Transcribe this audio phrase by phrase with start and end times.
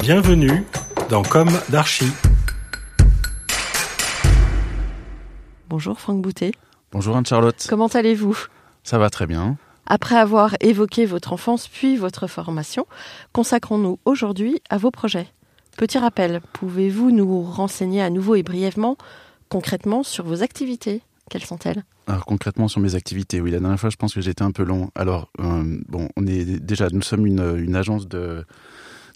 [0.00, 0.64] Bienvenue
[1.10, 2.10] dans Comme d'Archie.
[5.68, 6.52] Bonjour Franck Boutet.
[6.90, 7.66] Bonjour Anne-Charlotte.
[7.68, 8.46] Comment allez-vous?
[8.82, 9.58] Ça va très bien.
[9.84, 12.86] Après avoir évoqué votre enfance puis votre formation,
[13.34, 15.26] consacrons-nous aujourd'hui à vos projets.
[15.76, 18.96] Petit rappel, pouvez-vous nous renseigner à nouveau et brièvement,
[19.50, 21.02] concrètement, sur vos activités?
[21.28, 21.84] Quelles sont-elles?
[22.06, 24.64] Alors concrètement sur mes activités, oui, la dernière fois je pense que j'étais un peu
[24.64, 24.90] long.
[24.94, 28.46] Alors, euh, bon, on est déjà, nous sommes une, une agence de,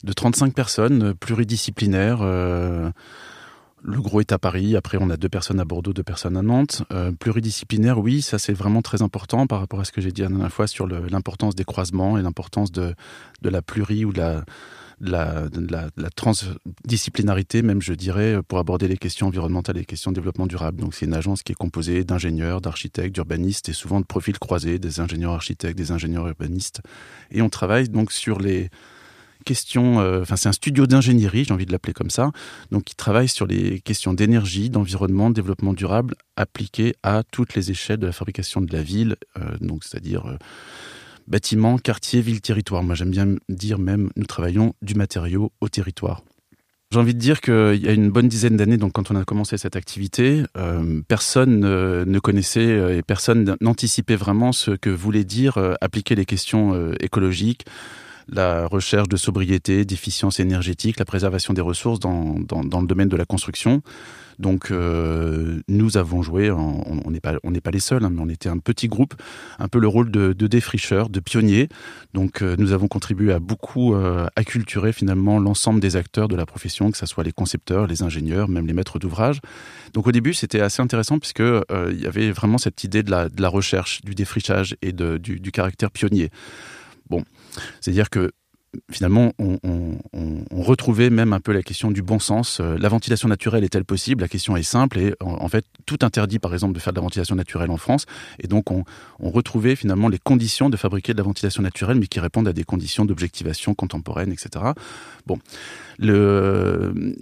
[0.04, 2.20] de 35 personnes pluridisciplinaires.
[2.22, 2.90] euh,
[3.86, 6.42] le gros est à Paris, après on a deux personnes à Bordeaux, deux personnes à
[6.42, 6.84] Nantes.
[6.90, 10.22] Euh, pluridisciplinaire, oui, ça c'est vraiment très important par rapport à ce que j'ai dit
[10.22, 12.94] la dernière fois sur l'importance des croisements et l'importance de,
[13.42, 14.44] de la pluri ou de la,
[15.00, 15.48] la,
[15.96, 20.46] la transdisciplinarité, même je dirais, pour aborder les questions environnementales et les questions de développement
[20.46, 20.80] durable.
[20.80, 24.78] Donc c'est une agence qui est composée d'ingénieurs, d'architectes, d'urbanistes et souvent de profils croisés,
[24.78, 26.80] des ingénieurs architectes, des ingénieurs urbanistes.
[27.30, 28.70] Et on travaille donc sur les
[29.50, 32.30] euh, enfin c'est un studio d'ingénierie, j'ai envie de l'appeler comme ça,
[32.70, 37.70] donc qui travaille sur les questions d'énergie, d'environnement, de développement durable appliquées à toutes les
[37.70, 40.36] échelles de la fabrication de la ville, euh, donc c'est-à-dire euh,
[41.28, 42.82] bâtiments, quartiers, ville, territoire.
[42.82, 46.22] Moi j'aime bien dire même, nous travaillons du matériau au territoire.
[46.90, 49.24] J'ai envie de dire qu'il y a une bonne dizaine d'années, donc quand on a
[49.24, 55.58] commencé cette activité, euh, personne ne connaissait et personne n'anticipait vraiment ce que voulait dire
[55.80, 57.64] appliquer les questions écologiques,
[58.28, 63.16] la recherche de sobriété, d'efficience énergétique, la préservation des ressources dans, dans, le domaine de
[63.16, 63.82] la construction.
[64.38, 68.48] Donc euh, nous avons joué, on n'est pas, pas les seuls, hein, mais on était
[68.48, 69.14] un petit groupe,
[69.60, 71.68] un peu le rôle de, de défricheurs, de pionniers.
[72.14, 76.46] Donc euh, nous avons contribué à beaucoup euh, acculturer finalement l'ensemble des acteurs de la
[76.46, 79.40] profession, que ce soit les concepteurs, les ingénieurs, même les maîtres d'ouvrage.
[79.92, 83.28] Donc au début c'était assez intéressant puisque il y avait vraiment cette idée de la,
[83.28, 86.30] de la recherche, du défrichage et du caractère pionnier.
[87.80, 88.30] C'est-à-dire que
[88.90, 89.58] finalement, on,
[90.50, 92.58] retrouvait même un peu la question du bon sens.
[92.60, 94.22] Euh, La ventilation naturelle est-elle possible?
[94.22, 97.02] La question est simple et en, fait, tout interdit, par exemple, de faire de la
[97.02, 98.06] ventilation naturelle en France.
[98.40, 98.84] Et donc, on,
[99.20, 102.64] retrouvait finalement les conditions de fabriquer de la ventilation naturelle, mais qui répondent à des
[102.64, 104.64] conditions d'objectivation contemporaine, etc.
[105.26, 105.38] Bon,
[105.98, 107.14] il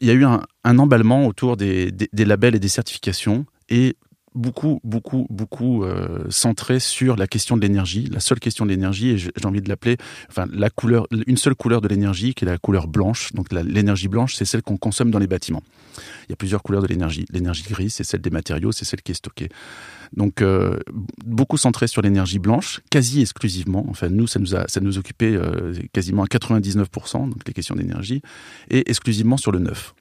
[0.00, 3.96] y a eu un, emballement autour des, des- des labels et des certifications et
[4.34, 9.10] beaucoup, beaucoup, beaucoup euh, centré sur la question de l'énergie, la seule question de l'énergie,
[9.10, 9.96] et j'ai envie de l'appeler,
[10.28, 13.32] enfin, la couleur, une seule couleur de l'énergie, qui est la couleur blanche.
[13.32, 15.62] Donc, l'énergie blanche, c'est celle qu'on consomme dans les bâtiments.
[16.28, 17.26] Il y a plusieurs couleurs de l'énergie.
[17.30, 19.48] L'énergie grise, c'est celle des matériaux, c'est celle qui est stockée.
[20.16, 20.78] Donc, euh,
[21.24, 23.84] beaucoup centré sur l'énergie blanche, quasi exclusivement.
[23.88, 27.74] Enfin, nous, ça nous a, ça nous occupait euh, quasiment à 99%, donc les questions
[27.74, 28.22] d'énergie,
[28.70, 29.94] et exclusivement sur le neuf.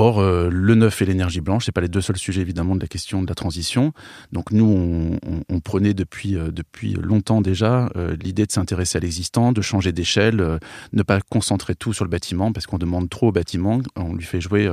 [0.00, 2.80] Or, euh, le neuf et l'énergie blanche, c'est pas les deux seuls sujets évidemment de
[2.80, 3.92] la question de la transition.
[4.30, 5.18] Donc nous,
[5.48, 9.90] on, prenait depuis euh, depuis longtemps déjà euh, l'idée de s'intéresser à l'existant, de changer
[9.90, 10.60] d'échelle,
[10.92, 14.24] ne pas concentrer tout sur le bâtiment parce qu'on demande trop au bâtiment, on lui
[14.24, 14.70] fait jouer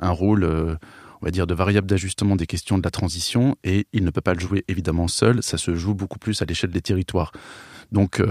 [0.00, 0.44] un rôle.
[0.44, 4.20] on va dire, de variable d'ajustement des questions de la transition, et il ne peut
[4.20, 7.32] pas le jouer évidemment seul, ça se joue beaucoup plus à l'échelle des territoires.
[7.90, 8.22] Donc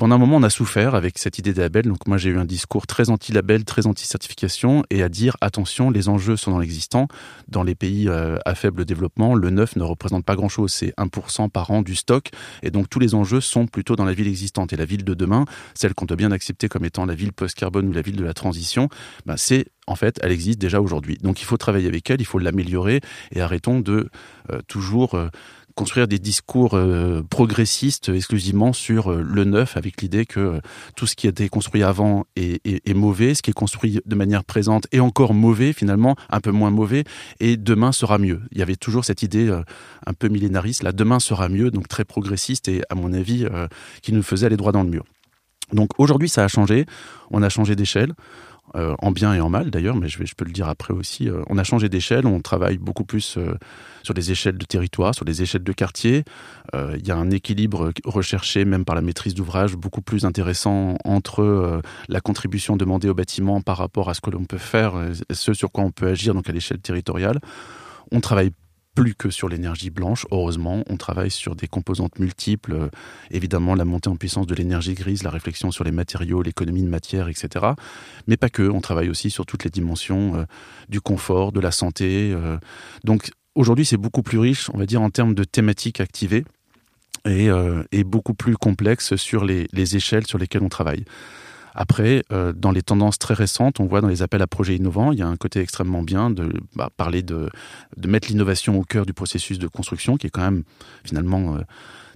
[0.00, 1.84] pendant un moment, on a souffert avec cette idée des labels.
[1.84, 6.08] Donc moi, j'ai eu un discours très anti-label, très anti-certification, et à dire attention, les
[6.08, 7.06] enjeux sont dans l'existant.
[7.48, 10.72] Dans les pays euh, à faible développement, le neuf ne représente pas grand-chose.
[10.72, 12.30] C'est 1% par an du stock,
[12.62, 14.72] et donc tous les enjeux sont plutôt dans la ville existante.
[14.72, 15.44] Et la ville de demain,
[15.74, 18.32] celle qu'on doit bien accepter comme étant la ville post-carbone ou la ville de la
[18.32, 18.88] transition,
[19.26, 21.18] ben, c'est en fait, elle existe déjà aujourd'hui.
[21.20, 23.00] Donc il faut travailler avec elle, il faut l'améliorer,
[23.32, 24.08] et arrêtons de
[24.50, 25.28] euh, toujours euh,
[25.80, 30.60] construire des discours euh, progressistes exclusivement sur euh, le neuf, avec l'idée que euh,
[30.94, 34.44] tout ce qui a été construit avant est, mauvais, ce qui est construit de manière
[34.44, 37.04] présente est encore mauvais finalement, un peu moins mauvais,
[37.40, 38.42] et demain sera mieux.
[38.52, 39.50] Il y avait toujours cette idée
[40.06, 43.46] un peu millénariste, là, demain sera mieux, donc très progressiste et à mon avis
[44.02, 45.04] qui nous faisait aller droit dans le mur.
[45.72, 46.86] Donc aujourd'hui ça a changé,
[47.30, 48.14] on a changé d'échelle.
[48.76, 51.28] Euh, en bien et en mal d'ailleurs, mais je, peux le dire après aussi.
[51.28, 53.54] Euh, on a changé d'échelle, on travaille beaucoup plus euh,
[54.04, 56.24] sur des échelles de territoire, sur des échelles de quartier.
[56.74, 61.82] Il y a un équilibre recherché même par la maîtrise d'ouvrage beaucoup plus intéressant entre
[62.08, 64.92] la contribution demandée au bâtiment par rapport à ce que l'on peut faire,
[65.32, 67.40] ce sur quoi on peut agir donc à l'échelle territoriale.
[68.12, 68.52] On travaille
[68.94, 70.82] plus que sur l'énergie blanche, heureusement.
[70.88, 72.88] On travaille sur des composantes multiples, euh,
[73.30, 76.88] évidemment la montée en puissance de l'énergie grise, la réflexion sur les matériaux, l'économie de
[76.88, 77.66] matière, etc.
[78.26, 80.44] Mais pas que, on travaille aussi sur toutes les dimensions euh,
[80.88, 82.32] du confort, de la santé.
[82.34, 82.58] Euh.
[83.04, 86.44] Donc aujourd'hui, c'est beaucoup plus riche, on va dire, en termes de thématiques activées
[87.26, 87.50] et,
[88.04, 91.04] beaucoup plus complexe sur les échelles sur lesquelles on travaille.
[91.74, 95.12] Après, euh, dans les tendances très récentes, on voit dans les appels à projets innovants,
[95.12, 97.50] il y a un côté extrêmement bien de bah, parler de,
[98.04, 100.64] mettre l'innovation au cœur du processus de construction, qui est quand même
[101.04, 101.60] finalement euh,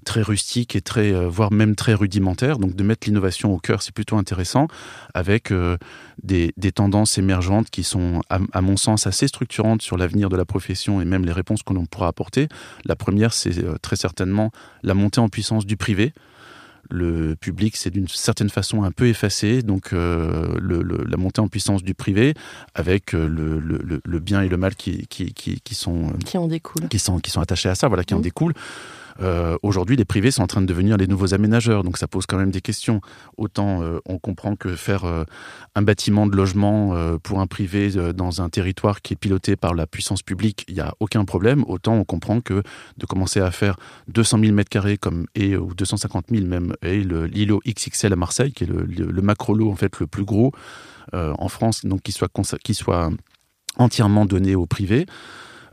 [0.05, 2.59] très rustique et très, euh, voire même très rudimentaire.
[2.59, 4.69] Donc de mettre l'innovation au cœur, c'est plutôt intéressant,
[5.15, 5.53] avec
[6.23, 11.01] des, tendances émergentes qui sont, à mon sens, assez structurantes sur l'avenir de la profession
[11.01, 12.49] et même les réponses qu'on pourra apporter.
[12.85, 14.51] La première, c'est très certainement
[14.83, 16.13] la montée en puissance du privé
[16.91, 21.49] le public s'est d'une certaine façon un peu effacé, donc euh, le, la montée en
[21.49, 22.35] puissance du privé
[22.75, 26.49] avec euh, le, le bien et le mal qui, qui, qui, qui sont qui en
[26.49, 28.23] découlent, qui sont qui sont attachés à ça, voilà, qui en mmh.
[28.23, 28.55] découlent.
[29.21, 32.27] Euh, Aujourd'hui, les privés sont en train de devenir les nouveaux aménageurs, donc ça pose
[32.27, 33.01] quand même des questions.
[33.37, 35.25] Autant euh, on comprend que faire euh,
[35.75, 39.87] un bâtiment de logement pour un privé dans un territoire qui est piloté par la
[39.87, 41.65] puissance publique, il n'y a aucun problème.
[41.67, 42.63] Autant on comprend que
[42.97, 43.77] de commencer à faire
[44.09, 48.53] 200 000 mètres carrés comme et ou 250 000 même et l'îlot XXL à Marseille,
[48.53, 50.53] qui est le, macro lot en fait le plus gros
[51.13, 52.31] en France, donc qui soit
[52.73, 53.11] soit
[53.77, 55.07] entièrement donné au privé.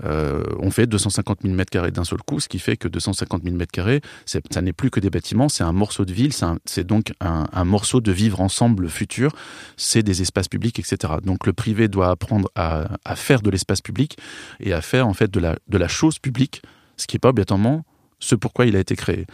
[0.03, 3.43] Euh, on fait 250 000 mètres carrés d'un seul coup, ce qui fait que 250
[3.43, 6.31] 000 mètres carrés, ça n'est plus que des bâtiments, c'est un morceau de ville,
[6.65, 9.33] c'est donc un, morceau de vivre ensemble futur,
[9.77, 11.13] c'est des espaces publics, etc.
[11.23, 14.17] Donc le privé doit apprendre à, faire de l'espace public
[14.59, 16.61] et à faire en fait de la, chose publique,
[16.97, 17.83] ce qui n'est pas obligatoirement
[18.19, 19.25] ce pourquoi il a été créé.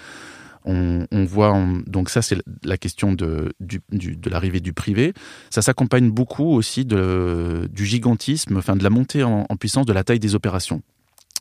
[0.69, 5.13] On, voit donc ça c'est la question de, de l'arrivée du privé.
[5.49, 10.19] Ça s'accompagne beaucoup aussi du gigantisme, enfin de la montée en, puissance de la taille
[10.19, 10.81] des opérations.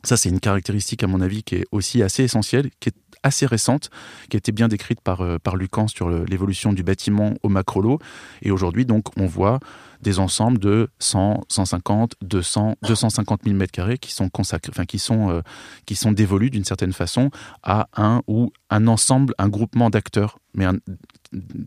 [0.03, 3.45] Ça, c'est une caractéristique, à mon avis, qui est aussi assez essentielle, qui est assez
[3.45, 3.89] récente,
[4.29, 7.99] qui a été bien décrite par, euh, par Lucan sur l'évolution du bâtiment au macro-lot.
[8.43, 9.59] Et aujourd'hui, donc, on voit
[10.01, 14.99] des ensembles de 100, 150, 200, 250 000 mètres carrés qui sont consacrés, enfin, qui
[14.99, 15.41] sont, euh,
[15.85, 17.29] qui sont dévolus d'une certaine façon
[17.63, 20.65] à un ou un ensemble, un groupement d'acteurs, mais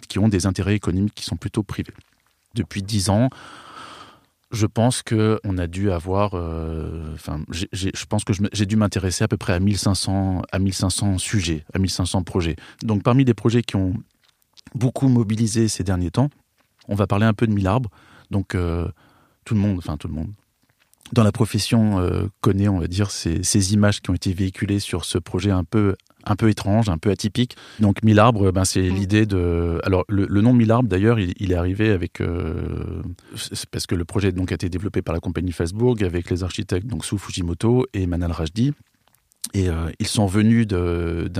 [0.08, 1.94] qui ont des intérêts économiques qui sont plutôt privés.
[2.54, 3.30] Depuis dix ans,
[4.50, 9.22] je pense que on a dû avoir, euh, enfin, je pense que j'ai dû m'intéresser
[9.22, 12.56] à peu près à 1500, à 1500 sujets, à 1500 projets.
[12.82, 13.94] Donc, parmi les projets qui ont
[14.74, 16.30] beaucoup mobilisé ces derniers temps,
[16.88, 17.90] on va parler un peu de mille arbres.
[18.30, 18.88] Donc, euh,
[19.44, 20.32] tout le monde, enfin tout le monde,
[21.12, 24.78] dans la profession euh, connaît, on va dire, ces, ces, images qui ont été véhiculées
[24.78, 27.56] sur ce projet un peu un peu étrange, un peu atypique.
[27.78, 28.94] Donc mille arbres, ben, c'est mm.
[28.94, 29.80] l'idée de.
[29.84, 33.02] Alors le, nom mille arbres d'ailleurs, il, est arrivé avec euh,
[33.70, 36.86] parce que le projet donc a été développé par la compagnie Facebook avec les architectes
[36.86, 38.72] donc Sou Fujimoto et Manal Rajdi.
[39.54, 41.30] Et euh, ils sont venus d'une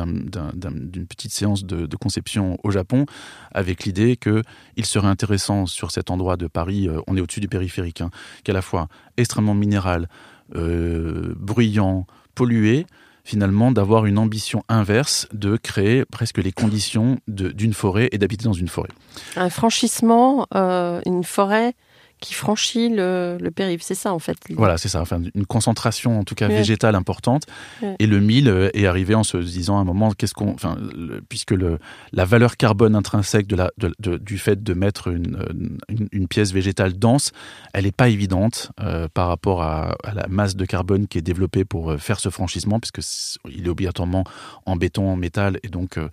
[1.09, 3.07] petite séance de, conception au Japon
[3.53, 7.49] avec l'idée qu'il serait intéressant sur cet endroit de Paris, euh, on est au-dessus du
[7.49, 8.11] périphérique, hein,
[8.43, 10.09] qui est à la fois extrêmement minéral,
[10.53, 12.87] bruyant, pollué,
[13.25, 18.53] finalement d'avoir une ambition inverse de créer presque les conditions d'une forêt et d'habiter dans
[18.53, 18.89] une forêt.
[19.37, 21.75] Un franchissement, euh, une forêt
[22.21, 23.83] qui franchit le, le périph'.
[23.83, 24.37] C'est ça en fait.
[24.51, 25.01] Voilà, c'est ça.
[25.01, 26.57] Enfin, une concentration en tout cas Ouais.
[26.57, 27.45] végétale importante.
[27.83, 27.97] Ouais.
[27.99, 30.77] Et le mil euh, est arrivé en se disant à un moment, qu'est-ce qu'on, enfin,
[30.95, 31.79] le- puisque le,
[32.13, 36.09] la valeur carbone intrinsèque de la, de- de- du fait de mettre une, euh, une,
[36.13, 37.33] une pièce végétale dense,
[37.73, 41.23] elle n'est pas évidente euh, par rapport à, à la masse de carbone qui est
[41.23, 44.25] développée pour faire ce franchissement, puisque c'est- il est obligatoirement
[44.67, 46.09] en béton, en métal, et donc euh,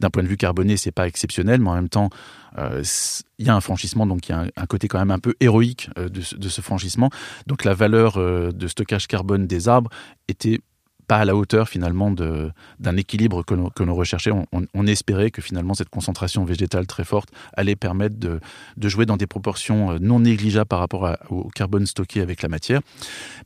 [0.00, 2.10] d'un point de vue carboné, c'est pas exceptionnel, mais en même temps,
[2.58, 5.34] il y a un franchissement, donc il y a un, côté quand même un peu
[5.40, 7.10] héroïque euh, de, ce- franchissement.
[7.46, 9.90] Donc la valeur euh, de stockage carbone des arbres
[10.28, 10.60] était
[11.08, 14.30] pas à la hauteur finalement d'un équilibre que l'on recherchait.
[14.52, 18.40] On, espérait que finalement cette concentration végétale très forte allait permettre de,
[18.88, 22.80] jouer dans des proportions euh, non négligeables par rapport au carbone stocké avec la matière.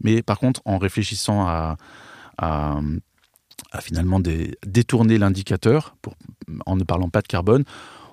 [0.03, 1.77] Mais par contre, en réfléchissant à,
[3.81, 5.97] finalement détourner l'indicateur
[6.67, 7.65] en ne parlant pas de carbone,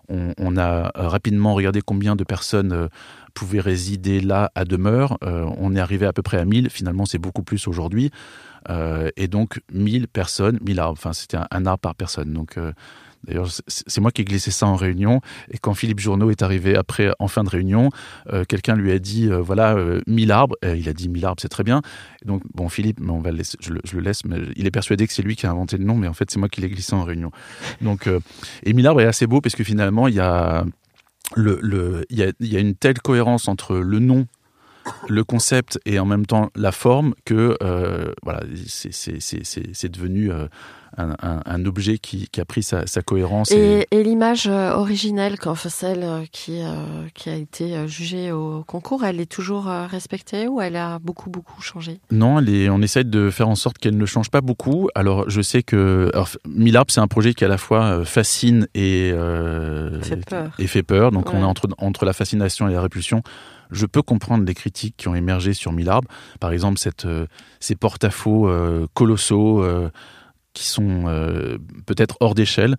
[0.10, 2.88] on, a rapidement regardé combien de personnes euh,
[3.33, 5.17] pouvaient résider là à demeure.
[5.24, 6.69] Euh, on est arrivé à peu près à 1000.
[6.69, 8.12] Finalement, c'est beaucoup plus aujourd'hui.
[8.69, 10.98] Euh, et donc, 1000 personnes, 1000 arbres.
[11.00, 12.33] Enfin, c'était un, arbre par personne.
[12.33, 12.74] Donc, euh,
[13.24, 15.22] d'ailleurs, c'est moi qui ai glissé ça en réunion.
[15.51, 17.89] Et quand Philippe Journeau est arrivé après, en fin de réunion,
[18.32, 20.56] euh, quelqu'un lui a dit euh, voilà, euh, 1000 arbres.
[20.62, 21.82] Et il a dit 1000 arbres, c'est très bien.
[22.25, 25.08] Donc, bon, Philippe, mais on va le laisser, je, le, laisse, mais il est persuadé
[25.08, 26.70] que c'est lui qui a inventé le nom, mais en fait, c'est moi qui l'ai
[26.70, 27.32] glissé en réunion.
[27.82, 28.20] Donc, euh,
[28.63, 30.65] et 1000 arbres est assez beau parce que finalement, il y a,
[31.38, 34.27] une telle cohérence entre le nom
[35.08, 40.48] le concept et en même temps la forme que euh, voilà c'est- devenu euh,
[40.97, 44.47] un, un- un objet qui, qui a pris sa, sa cohérence et, Et, et l'image
[44.47, 49.19] euh, originelle, quand enfin, celle euh, qui, euh, qui a été jugée au concours, elle
[49.19, 52.00] est toujours respectée ou elle a beaucoup, beaucoup changé?
[52.12, 54.89] Non elle est- on essaie de faire en sorte qu'elle ne change pas beaucoup.
[54.95, 60.01] Alors je sais que Arbres, c'est un projet qui à la fois fascine et euh,
[60.01, 60.51] Fait peur.
[60.59, 61.12] et fait peur.
[61.12, 63.21] Donc on est entre, entre la fascination et la répulsion.
[63.71, 66.07] Je peux comprendre les critiques qui ont émergé sur Mille Arbres.
[66.39, 67.25] Par exemple, cette, euh,
[67.59, 69.89] ces porte-à-faux euh, colossaux euh,
[70.53, 72.75] qui sont euh, peut-être hors d'échelle.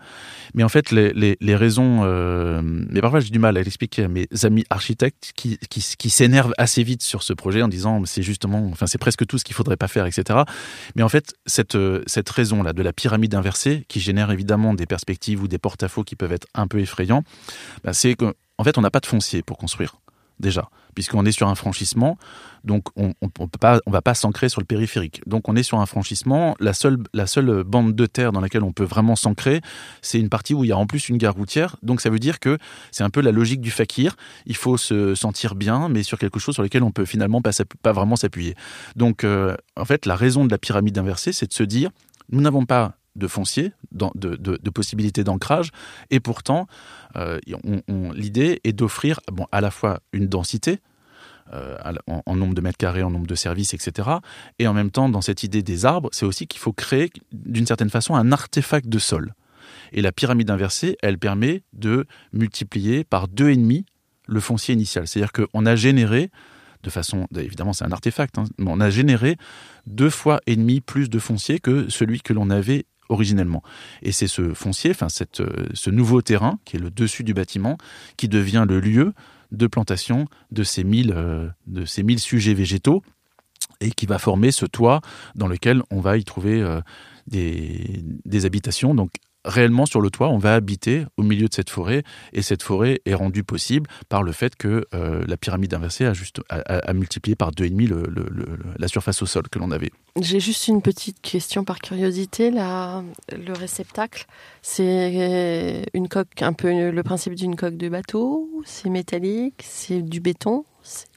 [0.54, 2.02] Mais en fait, les, les, raisons...
[2.04, 6.54] euh, mais parfois, j'ai du mal à l'expliquer à mes amis architectes qui, qui, s'énervent
[6.58, 8.68] assez vite sur ce projet en disant c'est justement...
[8.72, 10.40] Enfin, c'est presque tout ce qu'il faudrait pas faire, etc.
[10.96, 14.86] Mais en fait, cette, euh, cette raison-là de la pyramide inversée, qui génère évidemment des
[14.86, 17.24] perspectives ou des porte-à-faux qui peuvent être un peu effrayants,
[17.82, 19.96] bah, c'est qu'en en fait, on n'a pas de foncier pour construire
[20.40, 22.18] déjà, puisqu'on est sur un franchissement,
[22.64, 25.22] donc on on va pas s'ancrer sur le périphérique.
[25.26, 26.56] Donc on est sur un franchissement.
[26.60, 26.96] La seule,
[27.64, 29.60] bande de terre dans laquelle on peut vraiment s'ancrer,
[30.02, 31.76] c'est une partie où il y a en plus une gare routière.
[31.82, 32.58] Donc ça veut dire que
[32.90, 34.16] c'est un peu la logique du fakir.
[34.46, 37.92] Il faut se sentir bien, mais sur quelque chose sur lequel on peut finalement pas
[37.92, 38.54] vraiment s'appuyer.
[38.96, 41.90] Donc euh, en fait, la raison de la pyramide inversée, c'est de se dire,
[42.30, 45.70] nous n'avons pas de foncier, de, possibilités d'ancrage,
[46.10, 46.66] et pourtant,
[47.16, 47.38] euh,
[48.14, 50.80] l'idée est d'offrir bon, à la fois une densité,
[51.52, 51.76] euh,
[52.08, 54.08] en nombre de mètres carrés, en nombre de services, etc.
[54.58, 57.66] Et en même temps, dans cette idée des arbres, c'est aussi qu'il faut créer, d'une
[57.66, 59.34] certaine façon, un artefact de sol.
[59.92, 63.84] Et la pyramide inversée, elle permet de multiplier par deux et demi
[64.26, 65.06] le foncier initial.
[65.06, 66.30] C'est-à-dire qu'on a généré,
[66.82, 69.36] de façon, évidemment c'est un artefact, hein, mais on a généré
[69.86, 73.62] deux fois et demi plus de foncier que celui que l'on avait originellement.
[74.02, 74.92] Et c'est ce foncier,
[75.40, 77.78] euh, ce nouveau terrain qui est le dessus du bâtiment,
[78.16, 79.12] qui devient le lieu
[79.52, 83.02] de plantation de ces mille, euh, de ces mille sujets végétaux
[83.80, 85.00] et qui va former ce toit
[85.34, 86.80] dans lequel on va y trouver euh,
[87.26, 88.94] des, des habitations.
[88.94, 89.10] Donc
[89.44, 93.00] réellement sur le toit, on va habiter au milieu de cette forêt et cette forêt
[93.04, 97.36] est rendue possible par le fait que euh, la pyramide inversée a, juste, a, multiplié
[97.36, 99.90] par deux et demi le- le- le- la surface au sol que l'on avait.
[100.20, 102.50] J'ai juste une petite question par curiosité.
[102.50, 104.26] Le réceptacle,
[104.62, 108.48] c'est une coque, un peu le principe d'une coque de bateau.
[108.64, 110.64] C'est métallique, c'est du béton?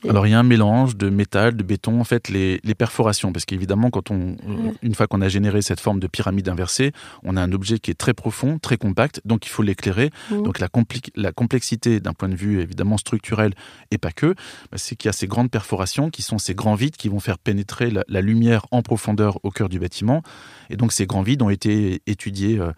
[0.07, 3.33] Alors il y a un mélange de métal, de béton, en fait les, les perforations,
[3.33, 4.73] parce qu'évidemment quand on, Ouais.
[4.81, 6.91] une fois qu'on a généré cette forme de pyramide inversée,
[7.23, 10.09] on a un objet qui est très profond, très compact, donc il faut l'éclairer.
[10.31, 10.43] Mhm.
[10.43, 10.67] Donc la,
[11.15, 13.53] la complexité d'un point de vue évidemment structurel
[13.91, 14.35] et pas que,
[14.71, 17.19] bah, c'est qu'il y a ces grandes perforations qui sont ces grands vides qui vont
[17.19, 20.23] faire pénétrer la, la lumière en profondeur au cœur du bâtiment.
[20.69, 22.71] Et donc ces grands vides ont été étudiés euh,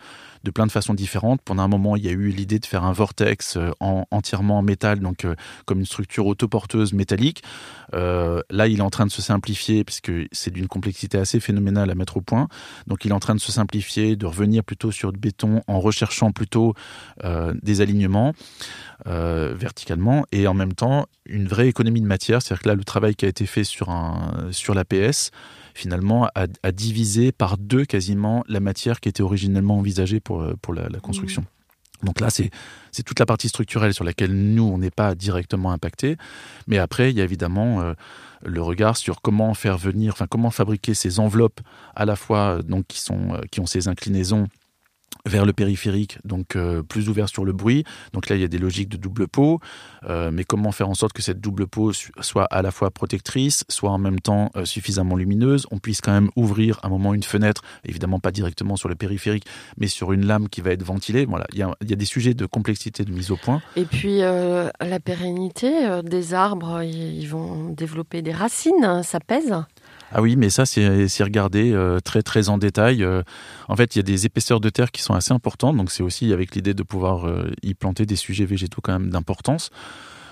[0.44, 1.42] de plein de façons différentes.
[1.42, 4.60] Pendant un moment, il y a eu l'idée de faire un vortex euh, en, entièrement
[4.60, 7.44] en métal, donc euh, comme une structure autoporteuse métallique.
[7.94, 11.90] Euh, là, il est en train de se simplifier puisque c'est d'une complexité assez phénoménale
[11.90, 12.48] à mettre au point.
[12.88, 15.80] Donc, il est en train de se simplifier, de revenir plutôt sur du béton en
[15.80, 16.74] recherchant plutôt
[17.62, 18.34] des alignements
[19.06, 22.42] verticalement et en même temps une vraie économie de matière.
[22.42, 25.32] C'est-à-dire que là, le travail qui a été fait sur, un, sur l'APS,
[25.74, 30.74] finalement, a divisé par deux quasiment la matière qui était originellement envisagée pour, euh, pour
[30.74, 31.46] la, la construction.
[32.04, 32.50] Donc là, c'est
[32.92, 36.18] c'est toute la partie structurelle sur laquelle nous, on n'est pas directement impacté.
[36.68, 37.94] Mais après, il y a évidemment euh,
[38.44, 41.60] le regard sur comment faire venir, enfin comment fabriquer ces enveloppes
[41.96, 44.48] à la fois donc qui sont euh, qui ont ces inclinaisons
[45.26, 47.84] vers le périphérique, donc euh, plus ouvert sur le bruit.
[48.14, 49.60] Donc là, il y a des logiques de double peau,
[50.08, 53.64] euh, mais comment faire en sorte que cette double peau soit à la fois protectrice,
[53.70, 57.14] soit en même temps euh, suffisamment lumineuse, on puisse quand même ouvrir à un moment
[57.14, 59.46] une fenêtre, évidemment pas directement sur le périphérique,
[59.78, 61.26] mais sur une lame qui va être ventilée.
[61.26, 63.62] Voilà, il y a, il y a des sujets de complexité de mise au point.
[63.76, 69.54] Et puis la pérennité des arbres, ils vont développer des racines, ça pèse
[70.12, 73.04] ah oui, mais ça, c'est regardé euh, très très en détail.
[73.04, 73.22] Euh,
[73.68, 76.04] en fait, il y a des épaisseurs de terre qui sont assez importantes, donc c'est
[76.04, 79.70] aussi avec l'idée de pouvoir euh, y planter des sujets végétaux quand même d'importance.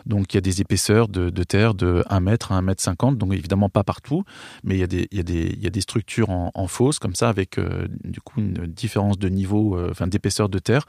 [0.07, 3.17] Donc il y a des épaisseurs de, terre de 1 mètre à 1 mètre 50,
[3.17, 4.23] donc évidemment pas partout,
[4.63, 6.67] mais il y a des, structures en, en
[6.99, 10.85] comme ça avec euh, du coup une différence de niveau, euh, enfin d'épaisseur de terre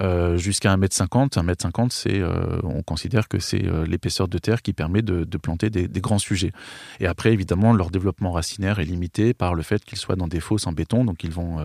[0.00, 1.36] euh, jusqu'à 1 mètre 50.
[1.36, 2.22] 1 mètre 50, c'est,
[2.62, 6.52] on considère que c'est l'épaisseur de terre qui permet de, planter des, grands sujets.
[7.00, 10.40] Et après évidemment leur développement racinaire est limité par le fait qu'ils soient dans des
[10.40, 11.58] fosses en béton, donc ils vont,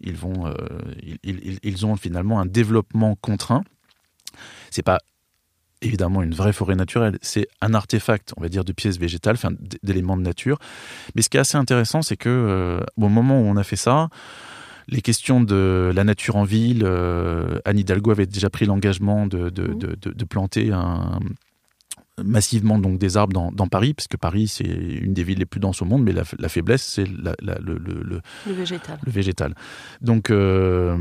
[0.00, 3.62] ils, ils ont finalement un développement contraint.
[4.70, 4.98] C'est pas
[5.82, 7.18] évidemment une vraie forêt naturelle.
[7.22, 9.50] C'est un artefact, on va dire, de pièces végétales, enfin,
[9.82, 10.58] d'éléments de nature.
[11.14, 13.76] Mais ce qui est assez intéressant, c'est que euh, au moment où on a fait
[13.76, 14.08] ça,
[14.88, 19.50] les questions de la nature en ville, euh, Anne Hidalgo avait déjà pris l'engagement de,
[19.50, 19.78] de, mmh.
[19.78, 21.18] de, de, planter un,
[22.24, 25.46] massivement donc des arbres dans, dans Paris, parce que Paris c'est une des villes les
[25.46, 28.98] plus denses au monde, mais la, la faiblesse c'est le, le, le, végétal.
[29.04, 29.54] Le végétal.
[30.00, 30.96] Donc, euh,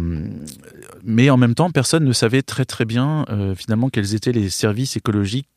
[1.04, 4.50] mais en même temps, personne ne savait très très bien euh, finalement quels étaient les
[4.50, 5.48] services écologiques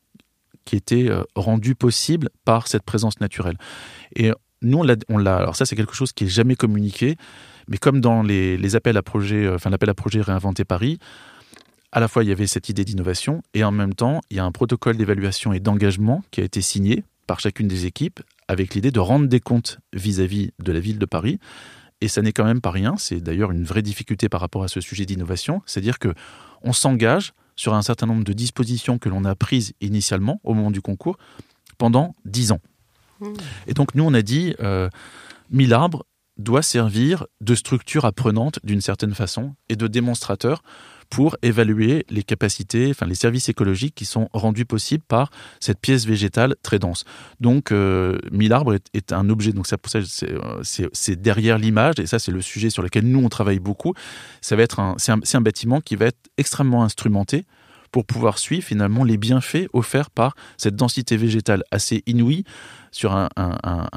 [0.65, 3.57] qui étaient euh, rendus possibles par cette présence naturelle.
[4.15, 7.15] Et nous on l'a, alors ça c'est quelque chose qui est jamais communiqué,
[7.67, 10.99] mais comme dans les, les appels à projets, enfin l'appel à projet réinventer Paris
[11.91, 14.39] à la fois il y avait cette idée d'innovation et en même temps il y
[14.39, 18.73] a un protocole d'évaluation et d'engagement qui a été signé par chacune des équipes avec
[18.73, 21.39] l'idée de rendre des comptes vis-à-vis de la ville de Paris.
[22.01, 22.95] Et ça n'est quand même pas rien.
[22.97, 25.61] C'est d'ailleurs une vraie difficulté par rapport à ce sujet d'innovation.
[25.65, 26.13] C'est-à-dire que
[26.63, 30.71] on s'engage sur un certain nombre de dispositions que l'on a prises initialement au moment
[30.71, 31.17] du concours
[31.77, 32.61] pendant dix ans.
[33.19, 33.25] Mmh.
[33.67, 34.89] Et donc nous on a dit euh,
[35.51, 36.05] 1000 arbres
[36.37, 40.63] doit servir de structure apprenante d'une certaine façon et de démonstrateur
[41.09, 46.05] pour évaluer les capacités, enfin les services écologiques qui sont rendus possibles par cette pièce
[46.05, 47.03] végétale très dense.
[47.39, 49.51] Donc, euh, mille arbres est, un objet.
[49.51, 49.99] Donc, ça, pour ça,
[50.63, 53.93] c'est derrière l'image, et ça, c'est le sujet sur lequel nous on travaille beaucoup.
[54.41, 57.45] Ça va être c'est un bâtiment qui va être extrêmement instrumenté
[57.91, 62.43] pour pouvoir suivre finalement les bienfaits offerts par cette densité végétale assez inouïe
[62.91, 63.29] sur un,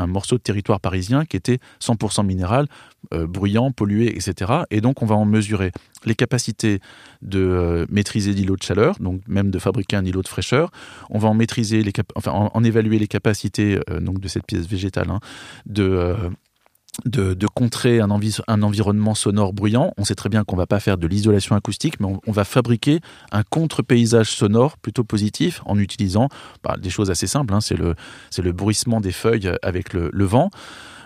[0.07, 2.67] morceau de territoire parisien qui était 100% minéral,
[3.15, 4.53] euh, bruyant, pollué, etc.
[4.71, 5.73] Et donc on va en mesurer
[6.05, 6.81] les capacités
[7.23, 10.71] de euh, maîtriser l'îlot de chaleur, donc même de fabriquer un îlot de fraîcheur.
[11.09, 15.11] On va en maîtriser les enfin en, évaluer les capacités euh, de cette pièce végétale
[15.11, 15.21] hein,
[15.65, 16.15] de
[17.07, 19.93] de, contrer un, envi un, environnement sonore bruyant.
[19.97, 23.01] On sait très bien qu'on va pas faire de l'isolation acoustique, mais on, va fabriquer
[23.31, 26.29] un contre-paysage sonore plutôt positif en utilisant
[26.63, 27.55] bah, des choses assez simples.
[27.55, 30.51] Hein, c'est le, bruissement des feuilles avec le, vent.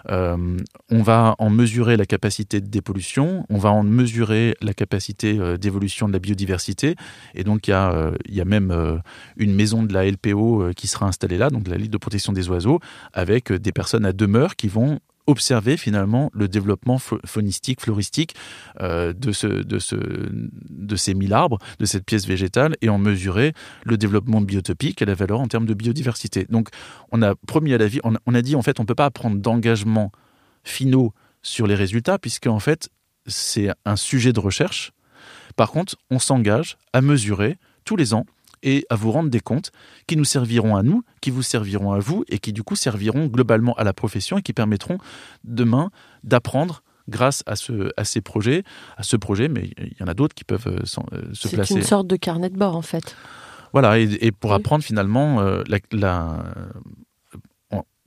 [0.09, 0.57] Euh,
[0.90, 5.57] on va en mesurer la capacité de dépollution, on va en mesurer la capacité euh,
[5.57, 6.94] d'évolution de la biodiversité.
[7.35, 9.01] Et donc, il y a, euh, y a même
[9.37, 12.49] une maison de la LPO qui sera installée là, donc la Ligue de protection des
[12.49, 12.81] oiseaux,
[13.12, 18.35] avec des personnes à demeure qui vont observer finalement le développement faunistique, floristique
[18.81, 22.99] euh, de, ce, de, ce, de ces mille arbres, de cette pièce végétale, et en
[22.99, 23.53] mesurer
[23.85, 26.47] le développement biotopique et la valeur en termes de biodiversité.
[26.49, 26.69] Donc
[27.12, 28.95] on a promis à la vie, on, on a dit en fait on ne peut
[28.95, 30.12] pas prendre d'engagement
[30.65, 31.12] finaux
[31.43, 32.89] sur les résultats, puisque en fait
[33.27, 34.93] c'est un sujet de recherche.
[35.57, 38.27] Par contre, on s'engage à mesurer tous les ans
[38.67, 39.71] et à vous rendre des comptes
[40.07, 43.27] qui nous serviront à nous, qui vous serviront à vous et qui du coup serviront
[43.27, 44.99] globalement à la profession et qui permettront
[45.45, 45.91] demain
[46.25, 48.65] d'apprendre grâce à, ce, à ces projets,
[48.97, 51.75] à ce projet, mais il y en a d'autres qui peuvent euh, se placer.
[51.75, 53.17] C'est une sorte de carnet de bord en fait.
[53.73, 54.57] Voilà, et, et pour oui.
[54.57, 56.45] apprendre finalement euh, la, la,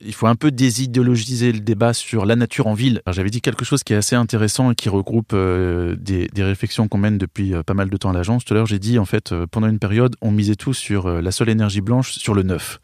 [0.02, 3.02] il faut un peu désidéologiser le débat sur la nature en ville.
[3.08, 6.98] J'avais dit quelque chose qui est assez intéressant et qui regroupe euh, des, réflexions qu'on
[6.98, 8.46] mène depuis euh, pas mal de temps à l'agence.
[8.46, 11.10] Tout à l'heure, j'ai dit, en fait, euh, pendant une période, on misait tout sur
[11.22, 12.80] la seule énergie blanche, sur le neuf.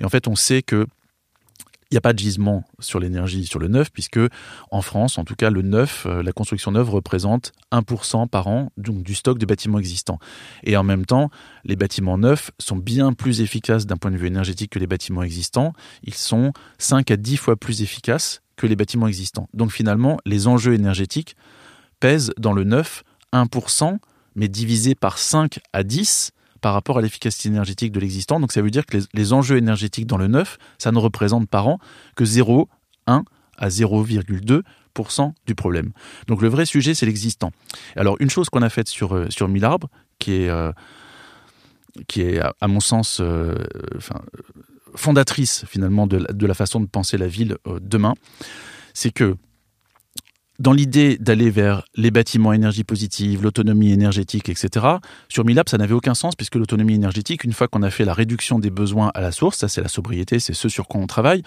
[0.00, 0.86] Et en fait, on sait que
[1.90, 4.20] il n'y a pas de gisement sur l'énergie sur le neuf, puisque
[4.70, 8.70] en France, en tout cas, le neuf, euh, la construction neuve représente 1% par an
[8.76, 10.20] du stock de bâtiments existants.
[10.62, 11.30] Et en même temps,
[11.64, 15.24] les bâtiments neufs sont bien plus efficaces d'un point de vue énergétique que les bâtiments
[15.24, 15.72] existants.
[16.04, 19.48] Ils sont 5 à 10 fois plus efficaces que les bâtiments existants.
[19.52, 21.34] Donc finalement, les enjeux énergétiques
[21.98, 23.98] pèsent dans le neuf 1%
[24.36, 28.40] mais divisé par 5 à 10 par rapport à l'efficacité énergétique de l'existant.
[28.40, 31.68] Donc ça veut dire que les, enjeux énergétiques dans le neuf, ça ne représente par
[31.68, 31.78] an
[32.16, 33.24] que 0,1
[33.56, 35.92] à 0,2% du problème.
[36.26, 37.52] Donc le vrai sujet, c'est l'existant.
[37.96, 40.72] Alors une chose qu'on a faite sur, euh, sur Mille Arbres, qui est, euh,
[42.08, 43.54] qui est à, mon sens euh,
[44.94, 48.14] fondatrice finalement de, la façon de penser la ville demain,
[48.94, 49.36] c'est que
[50.60, 54.86] dans l'idée d'aller vers les bâtiments énergie positive, l'autonomie énergétique, etc.,
[55.30, 58.12] sur Milab, ça n'avait aucun sens puisque l'autonomie énergétique, une fois qu'on a fait la
[58.12, 61.06] réduction des besoins à la source, ça c'est la sobriété, c'est ce sur quoi on
[61.06, 61.42] travaille,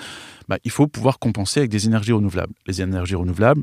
[0.50, 2.54] bah, il faut pouvoir compenser avec des énergies renouvelables.
[2.66, 3.62] Les énergies renouvelables,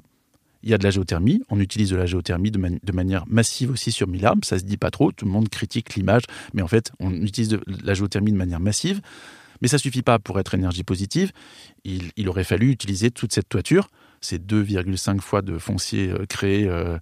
[0.63, 3.25] il y a de la géothermie, on utilise de la géothermie de, man de manière
[3.27, 6.23] massive aussi sur Milab, ça se dit pas trop, tout le monde critique l'image,
[6.55, 9.01] mais en fait on utilise de la géothermie de manière massive,
[9.63, 11.33] mais ça suffit pas pour être énergie positive,
[11.85, 13.89] il aurait fallu utiliser toute cette toiture
[14.21, 16.99] c'est 2,5 fois de foncier euh, créé euh,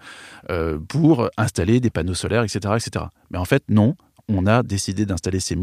[0.51, 3.07] euh, pour installer des panneaux solaires, etc., etc.
[3.31, 3.95] Mais en fait, non.
[4.31, 5.57] On a décidé d'installer ces,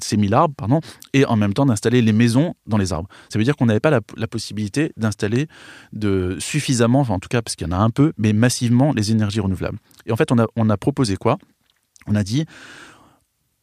[0.00, 0.80] ces mille arbres pardon,
[1.12, 3.08] et en même temps d'installer les maisons dans les arbres.
[3.28, 5.46] Ça veut dire qu'on n'avait pas la, possibilité d'installer
[5.92, 9.12] de suffisamment, en tout cas parce qu'il y en a un peu, mais massivement les
[9.12, 9.78] énergies renouvelables.
[10.04, 11.38] Et en fait, on a, on a proposé quoi?
[12.08, 12.44] On a dit,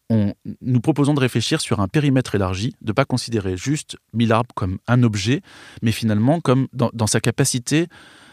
[0.09, 3.97] on, nous proposons de réfléchir sur un périmètre élargi, de ne pas considérer juste
[4.31, 5.41] arbres comme un objet,
[5.81, 7.87] mais finalement comme dans, sa capacité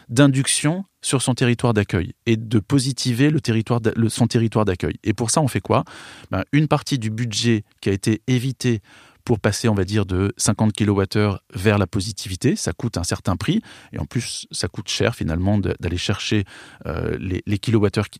[0.09, 4.95] d'induction sur son territoire d'accueil et de positiver le territoire son territoire d'accueil.
[5.03, 5.83] Et pour ça, on fait quoi?
[6.31, 8.81] Ben, Une partie du budget qui a été évité
[9.25, 12.55] pour passer, on va dire, de 50 kWh vers la positivité.
[12.55, 13.61] Ça coûte un certain prix
[13.93, 16.43] et en plus, ça coûte cher finalement d'aller chercher
[16.85, 17.59] euh, les, les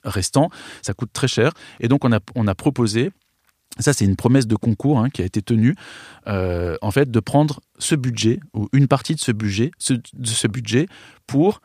[0.04, 0.50] restants.
[0.82, 1.52] Ça coûte très cher.
[1.80, 3.12] Et donc, on a, on a proposé
[3.80, 5.76] ça, c'est une promesse de concours hein, qui a été tenue,
[6.28, 10.28] euh, en fait, de prendre ce budget ou une partie de ce budget, ce, de
[10.28, 10.88] ce budget
[11.26, 11.62] pour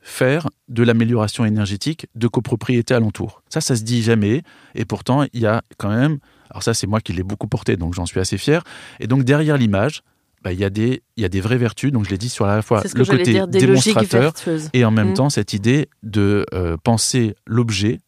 [0.00, 3.42] faire de l'amélioration énergétique de copropriété alentour.
[3.48, 4.42] Ça, ça se dit jamais,
[4.74, 6.18] et pourtant, il y a quand même.
[6.50, 8.64] Alors ça, c'est moi qui l'ai beaucoup porté, donc j'en suis assez fier.
[8.98, 10.02] Et donc derrière l'image,
[10.42, 11.92] bah, il y a des il y a des vraies vertus.
[11.92, 14.34] Donc je l'ai dit sur à la fois le côté dire, démonstrateur
[14.72, 15.14] et en même mmh.
[15.14, 18.00] temps cette idée de euh, penser l'objet.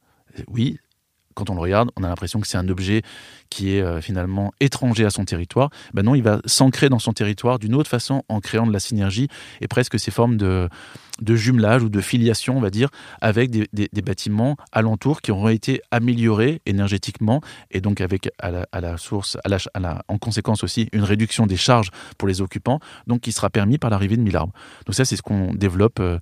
[0.48, 0.78] Oui,
[1.34, 3.02] quand on le regarde, on a l'impression que c'est un objet
[3.50, 5.70] qui est euh, finalement étranger à son territoire.
[5.92, 8.80] Ben non, il va s'ancrer dans son territoire d'une autre façon en créant de la
[8.80, 9.28] synergie
[9.60, 10.68] et presque ces formes de,
[11.20, 12.88] de jumelage ou de filiation, on va dire,
[13.20, 18.96] avec des, des, bâtiments alentours qui auront été améliorés énergétiquement et donc avec à la,
[18.96, 23.32] source, à la, en conséquence aussi une réduction des charges pour les occupants, donc qui
[23.32, 24.52] sera permis par l'arrivée de mille arbres.
[24.86, 26.00] Donc ça, c'est ce qu'on développe.
[26.00, 26.18] Euh,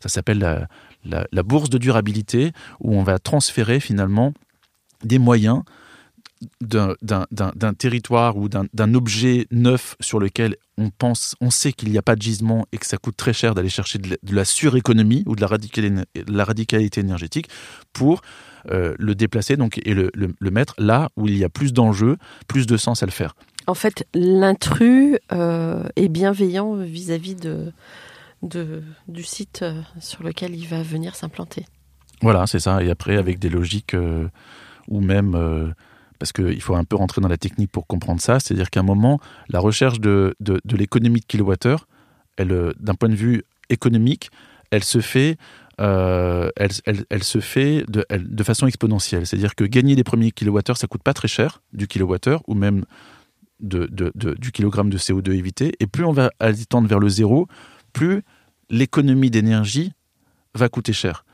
[0.00, 4.34] ça s'appelle la, la bourse de durabilité où on va transférer finalement
[5.04, 5.62] des moyens
[6.60, 12.02] d'un territoire ou d'un objet neuf sur lequel on pense, on sait qu'il n'y a
[12.02, 15.36] pas de gisement et que ça coûte très cher d'aller chercher de la, suréconomie ou
[15.36, 17.48] de la, radicalité, de la radicalité énergétique
[17.92, 18.20] pour
[18.70, 21.72] euh, le déplacer donc, et le, le, le, mettre là où il y a plus
[21.72, 22.16] d'enjeux,
[22.48, 23.36] plus de sens à le faire.
[23.66, 27.72] En fait, l'intrus euh, est bienveillant vis-à-vis -vis de,
[28.44, 31.66] de, du site euh, sur lequel il va venir s'implanter.
[32.22, 32.82] Voilà, c'est ça.
[32.82, 34.28] Et après, avec des logiques euh,
[34.88, 35.70] ou même euh,
[36.18, 38.84] parce qu'il faut un peu rentrer dans la technique pour comprendre ça, c'est-à-dire qu'à un
[38.84, 41.86] moment, la recherche de, de, l'économie de kilowattheure,
[42.36, 44.30] elle, d'un point de vue économique,
[44.70, 45.36] elle se fait,
[45.80, 46.70] euh, elle,
[47.10, 49.26] elle, se fait de, de façon exponentielle.
[49.26, 52.84] C'est-à-dire que gagner les premiers kilowattheures, ça coûte pas très cher du kilowattheure ou même
[53.60, 55.72] de, de, du kilogramme de CO2 évité.
[55.80, 57.48] Et plus on va aller tendre vers le zéro,
[57.92, 58.22] plus
[58.70, 59.92] l'économie d'énergie
[60.54, 61.24] va coûter cher.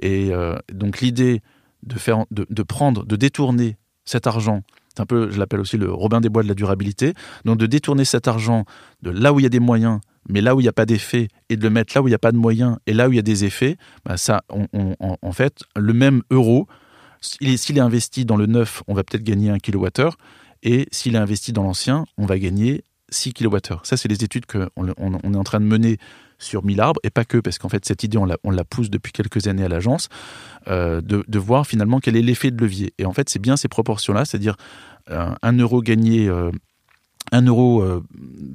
[0.00, 1.42] Et euh, donc l'idée
[1.82, 4.62] de, faire, de, de prendre, de détourner cet argent,
[4.94, 7.14] c'est un peu, je l'appelle aussi le Robin des Bois de la durabilité,
[7.44, 8.64] donc de détourner cet argent
[9.02, 10.86] de là où il y a des moyens, mais là où il n'y a pas
[10.86, 13.08] d'effet, et de le mettre là où il n'y a pas de moyens, et là
[13.08, 16.66] où il y a des effets, bah ça, en fait, le même euro,
[17.20, 20.16] s'il est, est, investi dans le neuf, on va peut-être gagner un kilowattheure,
[20.62, 23.80] et s'il est investi dans l'ancien, on va gagner 6 kWh.
[23.82, 25.98] Ça, c'est les études qu'on on, on est en train de mener
[26.42, 29.12] sur 1000 arbres, et pas que, parce qu'en fait, cette idée, on la, pousse depuis
[29.12, 30.08] quelques années à l'agence,
[30.68, 32.92] euh, de, de, voir finalement quel est l'effet de levier.
[32.98, 34.56] Et en fait, c'est bien ces proportions-là, c'est-à-dire
[35.10, 36.28] euh, un euro gagné.
[36.28, 36.50] Euh,
[37.30, 38.02] 1 euro euh,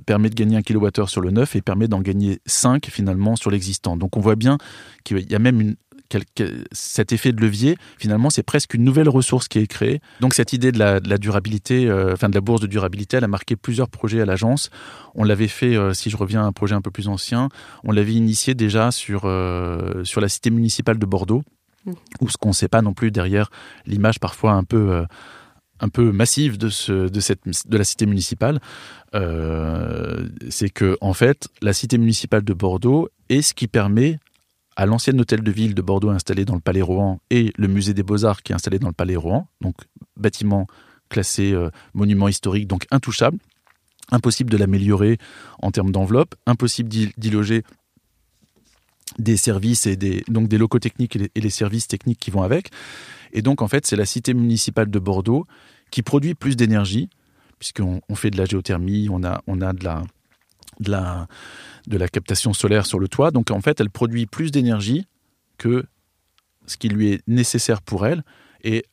[0.06, 3.50] permet de gagner un kilowattheure sur le neuf et permet d'en gagner 5 finalement sur
[3.50, 3.96] l'existant.
[3.96, 4.58] Donc on voit bien
[5.04, 5.76] qu'il y a même une,
[6.72, 10.02] cet effet de levier, finalement, c'est presque une nouvelle ressource qui est créée.
[10.20, 13.18] Donc cette idée de la, de la durabilité, euh, enfin de la bourse de durabilité,
[13.18, 14.70] elle a marqué plusieurs projets à l'agence.
[15.16, 17.50] On l'avait fait, euh, si je reviens à un projet un peu plus ancien,
[17.84, 21.44] on l'avait initié déjà sur, euh, sur la cité municipale de Bordeaux,
[21.86, 21.92] mmh.
[22.22, 23.50] où ce qu'on ne sait pas non plus derrière
[23.86, 25.06] l'image parfois un peu
[25.80, 28.60] un peu massive de, ce, de, cette, de la cité municipale,
[29.16, 34.20] euh, c'est que en fait, la cité municipale de Bordeaux est ce qui permet
[34.78, 37.96] à l'ancien hôtel de ville de Bordeaux installé dans le Palais Rohan et le musée
[37.96, 39.76] des Beaux-Arts qui est installé dans le Palais Rohan, donc
[40.16, 40.68] bâtiment
[41.10, 43.40] classé euh, monument historique, donc intouchable.
[44.12, 45.18] Impossible de l'améliorer
[45.62, 47.64] en termes d'enveloppe, impossible d'y loger
[49.18, 52.70] des services et des, donc des locaux techniques et les, services techniques qui vont avec.
[53.34, 55.46] Et donc, en fait, c'est la cité municipale de Bordeaux
[55.92, 57.10] qui produit plus d'énergie,
[57.60, 60.04] puisqu'on on fait de la géothermie, on a, on a de la,
[60.80, 63.32] de la, captation solaire sur le toit.
[63.32, 65.06] Donc en fait, elle produit plus d'énergie
[65.58, 65.86] que
[66.66, 68.24] ce qui lui est nécessaire pour elle.
[68.64, 68.86] Et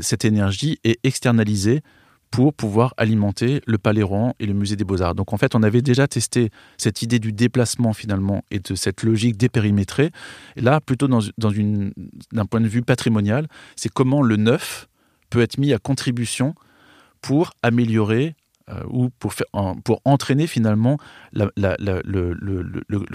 [0.00, 1.82] cette énergie est externalisée
[2.30, 5.14] pour pouvoir alimenter le Palais Rohan et le Musée des Beaux-Arts.
[5.14, 9.02] Donc en fait, on avait déjà testé cette idée du déplacement finalement et de cette
[9.02, 10.10] logique dépérimétrée.
[10.56, 14.88] Et là, plutôt dans, dans d'un point de vue patrimonial, c'est comment le neuf
[15.28, 16.54] peut être mis à contribution
[17.20, 18.34] pour améliorer
[18.68, 19.34] euh, ou pour,
[19.84, 20.98] pour entraîner finalement
[21.32, 21.48] le,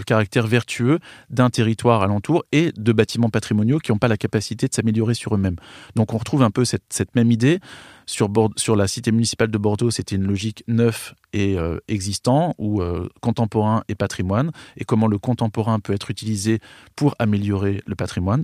[0.05, 4.73] caractère vertueux d'un territoire alentour et de bâtiments patrimoniaux qui n'ont pas la capacité de
[4.73, 5.55] s'améliorer sur eux-mêmes.
[5.95, 7.59] Donc on retrouve un peu cette, même idée.
[8.05, 12.81] Sur, sur la cité municipale de Bordeaux, c'était une logique neuf et euh, existant, ou
[12.81, 16.59] euh, contemporain et patrimoine, et comment le contemporain peut être utilisé
[16.95, 18.43] pour améliorer le patrimoine.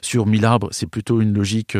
[0.00, 1.76] Sur Mille c'est plutôt une logique...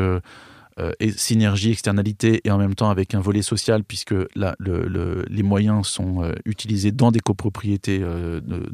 [0.81, 5.89] Euh, synergie, externalité et en même temps avec un volet social puisque le, les moyens
[5.89, 8.71] sont euh, utilisés dans des copropriétés euh, de,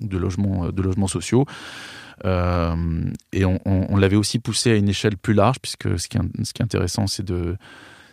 [0.00, 1.46] de, logements, de logements sociaux.
[2.24, 7.06] Et on, l'avait aussi poussé à une échelle plus large puisque ce qui est, intéressant
[7.06, 7.56] c'est de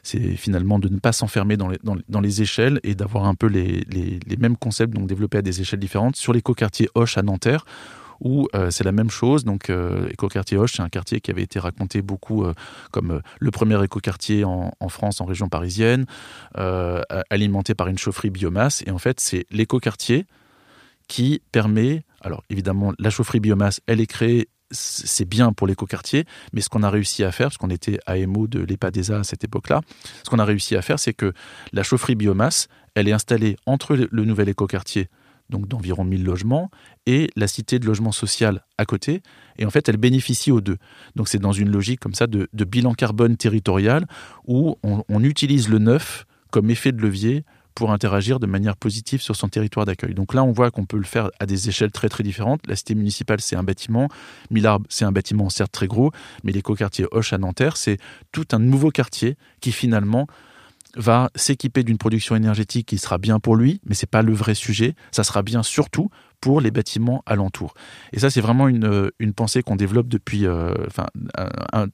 [0.03, 3.47] c'est finalement de ne pas s'enfermer dans les, dans les échelles et d'avoir un peu
[3.47, 7.23] les, les, les, mêmes concepts donc développés à des échelles différentes sur l'écoquartier Hoche à
[7.23, 7.65] Nanterre
[8.19, 9.43] où euh, c'est la même chose.
[9.43, 12.53] Donc, euh, Écoquartier Hoche, c'est un quartier qui avait été raconté beaucoup euh,
[12.91, 16.05] comme euh, le premier écoquartier en, en France, en région parisienne,
[17.29, 18.83] alimenté par une chaufferie biomasse.
[18.85, 20.25] Et en fait, c'est l'écoquartier
[21.07, 26.61] qui permet, alors évidemment, la chaufferie biomasse, elle est créée c'est bien pour l'écoquartier, mais
[26.61, 29.81] ce qu'on a réussi à faire, parce qu'on était AMO de l'EPADESA à cette époque-là,
[30.23, 31.33] ce qu'on a réussi à faire, c'est que
[31.71, 35.09] la chaufferie biomasse, elle est installée entre le nouvel écoquartier,
[35.49, 36.69] donc d'environ 1000 logements,
[37.05, 39.21] et la cité de logement social à côté.
[39.57, 40.77] Et en fait, elle bénéficie aux deux.
[41.15, 44.07] Donc c'est dans une logique comme ça de, bilan carbone territorial
[44.45, 47.43] où on, on, utilise le neuf comme effet de levier
[47.75, 50.13] pour interagir de manière positive sur son territoire d'accueil.
[50.13, 52.61] Donc là, on voit qu'on peut le faire à des échelles très très différentes.
[52.67, 54.09] La cité municipale, c'est un bâtiment.
[54.51, 56.11] Millarbe, c'est un bâtiment certes très gros,
[56.43, 57.97] mais l'écoquartier Hoche à Nanterre, c'est
[58.31, 60.27] tout un nouveau quartier qui finalement
[60.95, 64.55] va s'équiper d'une production énergétique qui sera bien pour lui, mais c'est pas le vrai
[64.55, 64.95] sujet.
[65.11, 67.73] Ça sera bien surtout pour les bâtiments alentours.
[68.11, 71.07] Et ça, c'est vraiment une, une pensée qu'on développe depuis, euh, enfin,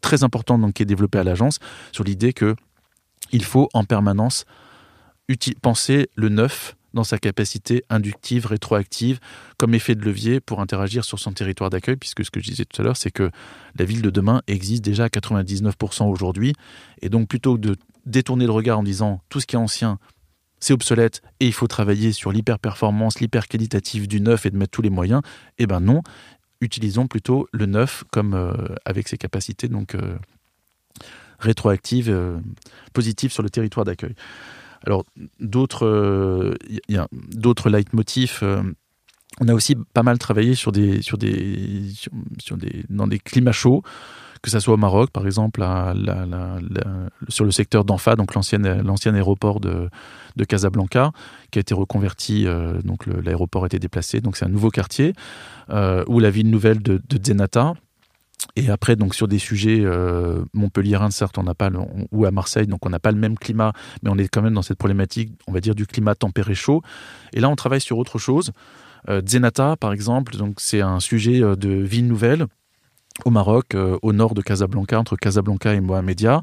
[0.01, 1.59] très important donc qui est développé à l'agence
[1.91, 2.55] sur l'idée que
[3.31, 4.45] il faut en permanence
[5.61, 9.19] penser le neuf dans sa capacité inductive, rétroactive,
[9.57, 12.65] comme effet de levier pour interagir sur son territoire d'accueil, puisque ce que je disais
[12.65, 13.29] tout à l'heure, c'est que
[13.77, 16.53] la ville de demain existe déjà à 99% aujourd'hui,
[17.03, 19.99] et donc plutôt que de détourner le regard en disant tout ce qui est ancien,
[20.59, 24.81] c'est obsolète et il faut travailler sur l'hyper-performance, l'hyper-qualitatif du neuf et de mettre tous
[24.81, 25.21] les moyens,
[25.57, 26.01] eh ben non,
[26.61, 28.53] utilisons plutôt le neuf comme euh,
[28.85, 30.17] avec ses capacités donc euh,
[31.39, 32.39] rétroactives, euh,
[32.93, 34.15] positives sur le territoire d'accueil.
[34.85, 35.05] Alors
[35.39, 36.55] d'autres, euh,
[36.87, 38.43] y a d'autres leitmotifs.
[39.41, 41.91] On a aussi pas mal travaillé sur des, sur des,
[42.39, 43.83] sur des, dans des climats chauds
[44.41, 45.63] que ça soit au Maroc, par exemple,
[47.27, 49.89] sur le secteur d'Anfa, donc l'ancien aéroport de,
[50.35, 51.11] de Casablanca,
[51.51, 55.13] qui a été reconverti, euh, donc l'aéroport a été déplacé, donc c'est un nouveau quartier,
[55.69, 57.73] euh, ou la ville nouvelle de, Zenata,
[58.55, 60.43] et après, donc sur des sujets euh,
[61.11, 61.69] certes, on n'a pas,
[62.11, 64.53] ou à Marseille, donc on n'a pas le même climat, mais on est quand même
[64.53, 66.81] dans cette problématique, on va dire, du climat tempéré chaud.
[67.33, 68.51] Et là, on travaille sur autre chose.
[69.09, 72.47] Euh, Zenata, par exemple, donc c'est un sujet de ville nouvelle
[73.25, 76.41] au Maroc, euh, au nord de Casablanca, entre Casablanca et Mohamedia.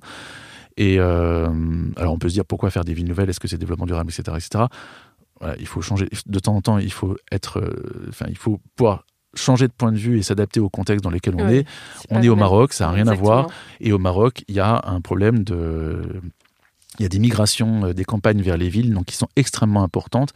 [0.77, 1.49] Et euh,
[1.97, 4.11] alors, on peut se dire pourquoi faire des villes nouvelles Est-ce que c'est développement durable,
[4.11, 4.65] etc., etc.
[5.41, 6.79] Voilà, il faut changer de temps en temps.
[6.79, 10.61] Il faut être, euh, enfin, il faut pouvoir changer de point de vue et s'adapter
[10.61, 11.67] au contexte dans lequel on est.
[12.11, 13.31] On est au Maroc, ça n'a rien Exactement.
[13.31, 13.51] à voir.
[13.81, 16.03] Et au Maroc, il y a un problème de...
[16.99, 19.83] Il y a des migrations euh, des campagnes vers les villes, donc qui sont extrêmement
[19.83, 20.33] importantes.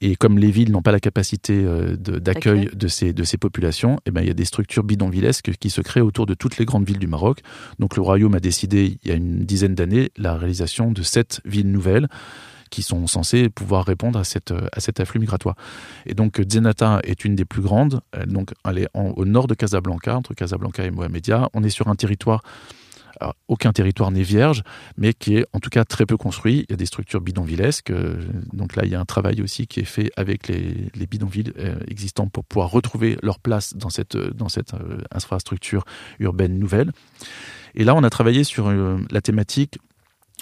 [0.00, 3.38] Et comme les villes n'ont pas la capacité euh, d'accueil de, de, ces, de ces
[3.38, 6.58] populations, eh ben, il y a des structures bidonvillesques qui se créent autour de toutes
[6.58, 7.40] les grandes villes du Maroc.
[7.78, 11.40] Donc le royaume a décidé, il y a une dizaine d'années, la réalisation de sept
[11.44, 12.08] villes nouvelles
[12.70, 15.54] qui sont censés pouvoir répondre à, cette, à cet afflux migratoire.
[16.06, 19.54] Et donc Zenata est une des plus grandes, donc elle est en, au nord de
[19.54, 21.48] Casablanca, entre Casablanca et Mohamedia.
[21.54, 22.42] On est sur un territoire
[23.20, 24.62] Alors, aucun territoire n'est vierge,
[24.96, 26.64] mais qui est en tout cas très peu construit.
[26.68, 27.90] Il y a des structures bidonvillesques.
[27.90, 28.16] euh,
[28.52, 31.52] Donc là, il y a un travail aussi qui est fait avec les, les bidonvilles
[31.58, 35.84] euh, existants pour pouvoir retrouver leur place dans cette, euh, infrastructure
[36.18, 36.92] urbaine nouvelle.
[37.74, 39.78] Et là, on a travaillé sur euh, la thématique,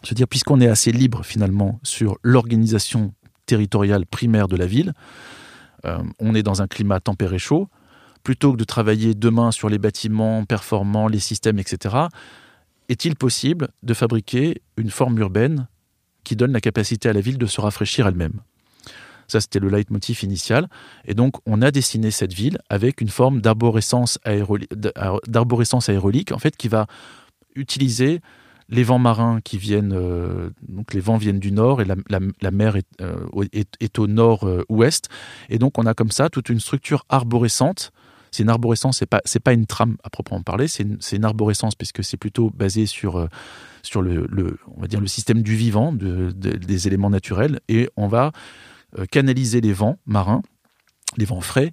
[0.02, 3.14] se dire, puisqu'on est assez libre finalement sur l'organisation
[3.46, 4.92] territoriale primaire de la ville,
[5.84, 7.68] euh, on est dans un climat tempéré chaud,
[8.22, 12.06] plutôt que de travailler demain sur les bâtiments performants, les systèmes, etc.,
[12.88, 15.68] est-il possible de fabriquer une forme urbaine
[16.24, 18.40] qui donne la capacité à la ville de se rafraîchir elle-même?
[19.28, 20.68] Ça, c'était le leitmotiv initial.
[21.06, 24.68] Et donc, on a dessiné cette ville avec une forme d'arborescence aéroli-
[25.26, 26.86] d'arborescence aérolique, en fait, qui va
[27.54, 28.20] utiliser
[28.68, 30.50] les vents marins qui viennent, euh,
[30.92, 35.08] les vents viennent du nord et la, mer est, euh, au- est- est au nord-ouest.
[35.48, 37.90] Et donc, on a comme ça toute une structure arborescente.
[38.32, 41.24] C'est une arborescence, c'est pas c'est pas une trame à proprement parler, c'est une, une
[41.24, 43.28] arborescence puisque c'est plutôt basé sur euh,
[43.82, 47.60] sur le, le- on va dire le système du vivant, de- de- des éléments naturels,
[47.68, 48.32] et on va
[48.98, 50.42] euh, canaliser les vents marins,
[51.18, 51.72] les vents frais,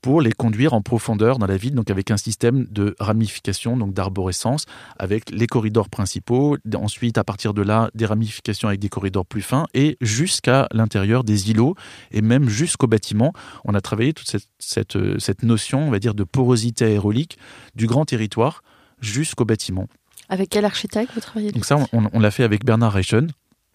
[0.00, 3.92] pour les conduire en profondeur dans la ville, donc avec un système de ramification, donc
[3.92, 4.66] d'arborescence,
[4.98, 9.42] avec les corridors principaux, ensuite à partir de là, des ramifications avec des corridors plus
[9.42, 11.74] fins, et jusqu'à l'intérieur des îlots,
[12.10, 13.32] et même jusqu'au bâtiment.
[13.64, 17.38] On a travaillé toute cette, cette, cette notion, on va dire, de porosité aérolique
[17.74, 18.62] du grand territoire
[19.00, 19.88] jusqu'au bâtiment.
[20.28, 23.30] Avec quel architecte vous travaillez Donc ça, on, on l'a fait avec Bernard Reichen.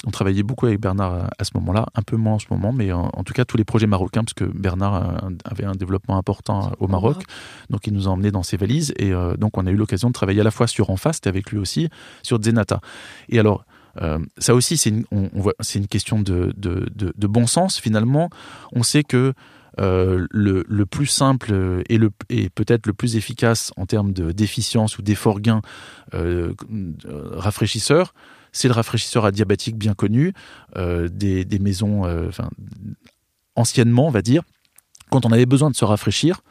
[0.05, 2.91] On travaillait beaucoup avec Bernard à, ce moment-là, un peu moins en ce moment, mais
[2.91, 6.73] en, en tout cas tous les projets marocains, parce que Bernard avait un développement important
[6.79, 7.23] au Maroc,
[7.69, 10.09] donc il nous a emmenés dans ses valises, et euh, donc on a eu l'occasion
[10.09, 11.89] de travailler à la fois sur Enfa, c'était avec lui aussi,
[12.21, 12.81] sur Zenata.
[13.29, 13.65] Et alors,
[14.01, 17.27] euh, ça aussi, c'est une, on, on voit, c'est une question de, de, de, de
[17.27, 18.29] bon sens, finalement.
[18.73, 19.33] On sait que
[19.79, 24.31] euh, le, le plus simple et, le, et peut-être le plus efficace en termes de-
[24.31, 25.61] d'efficience ou d'effort gain
[26.11, 28.13] rafraîchisseur,
[28.53, 30.33] c'est le rafraîchisseur adiabatique bien connu
[30.77, 32.29] euh, des, des maisons, euh,
[33.55, 34.43] anciennement, on va dire.
[35.09, 36.41] Quand on avait besoin de se rafraîchir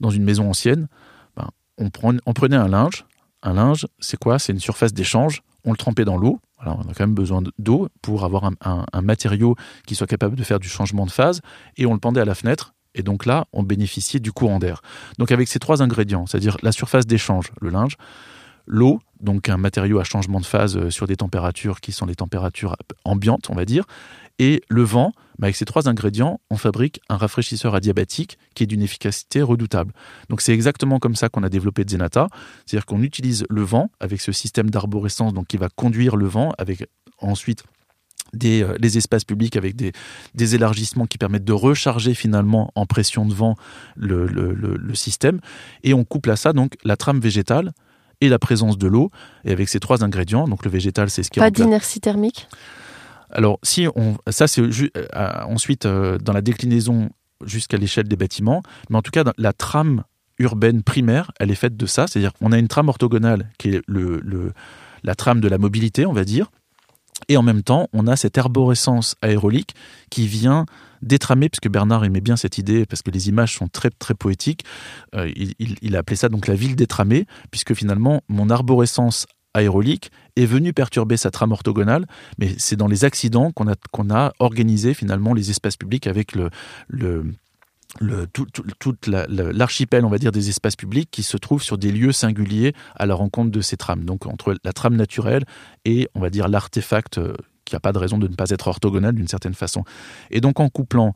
[0.00, 0.88] dans une maison ancienne,
[1.36, 3.04] ben, on, prenait, on prenait un linge.
[3.42, 4.38] Un linge, c'est quoi?
[4.38, 5.42] C'est une surface d'échange.
[5.64, 6.40] On le trempait dans l'eau.
[6.66, 9.54] On a quand même besoin d'eau pour avoir un, un- un matériau
[9.86, 11.42] qui soit capable de faire du changement de phase.
[11.76, 12.74] Et on le pendait à la fenêtre.
[12.94, 14.80] Et donc là, on bénéficiait du courant d'air.
[15.18, 17.96] Donc avec ces trois ingrédients, c'est-à-dire la surface d'échange, le linge,
[18.66, 22.14] l'eau, donc un matériau à changement de phase euh, sur des températures qui sont les
[22.14, 23.84] températures ambiantes, on va dire,
[24.38, 28.66] et le vent, bah, avec ces trois ingrédients, on fabrique un rafraîchisseur adiabatique qui est
[28.66, 29.92] d'une efficacité redoutable.
[30.28, 32.28] Donc c'est exactement comme ça qu'on a développé Zenata,
[32.66, 36.88] c'est-à-dire qu'on utilise le vent avec ce système d'arborescence qui va conduire le vent avec
[37.18, 37.62] ensuite
[38.32, 39.92] des, euh, les espaces publics avec des,
[40.34, 43.54] des élargissements qui permettent de recharger finalement en pression de vent
[43.94, 45.38] le, le- le- le système.
[45.84, 47.72] Et on couple à ça donc la trame végétale
[48.24, 49.10] et la présence de l'eau.
[49.44, 52.48] Et avec ces trois ingrédients, donc le végétal, c'est ce qui Pas d'inertie thermique
[53.30, 57.10] Alors, si on, ça c'est euh, ensuite euh, dans la déclinaison
[57.44, 60.04] jusqu'à l'échelle des bâtiments, mais en tout cas, la trame
[60.38, 63.82] urbaine primaire, elle est faite de ça, c'est-à-dire qu'on a une trame orthogonale qui est
[63.86, 64.52] le, le-
[65.02, 66.50] la trame de la mobilité, on va dire,
[67.28, 69.74] et en même temps, on a cette arborescence aérolique
[70.10, 70.66] qui vient
[71.02, 74.64] détramer, puisque Bernard aimait bien cette idée, parce que les images sont très très poétiques.
[75.14, 80.10] euh, il, il- a appelé ça donc la ville détramée, puisque finalement, mon arborescence aérolique
[80.36, 82.06] est venue perturber sa trame orthogonale,
[82.38, 86.50] mais c'est dans les accidents qu'on a, a organisé finalement les espaces publics avec le,
[86.88, 87.24] le,
[88.32, 91.62] tout, tout- toute la- la- l'archipel, on va dire, des espaces publics qui se trouvent
[91.62, 94.04] sur des lieux singuliers à la rencontre de ces trames.
[94.04, 95.44] Donc entre la trame naturelle
[95.84, 98.68] et, on va dire, l'artefact euh, qui n'a pas de raison de ne pas être
[98.68, 99.84] orthogonal d'une certaine façon.
[100.30, 101.14] Et donc en couplant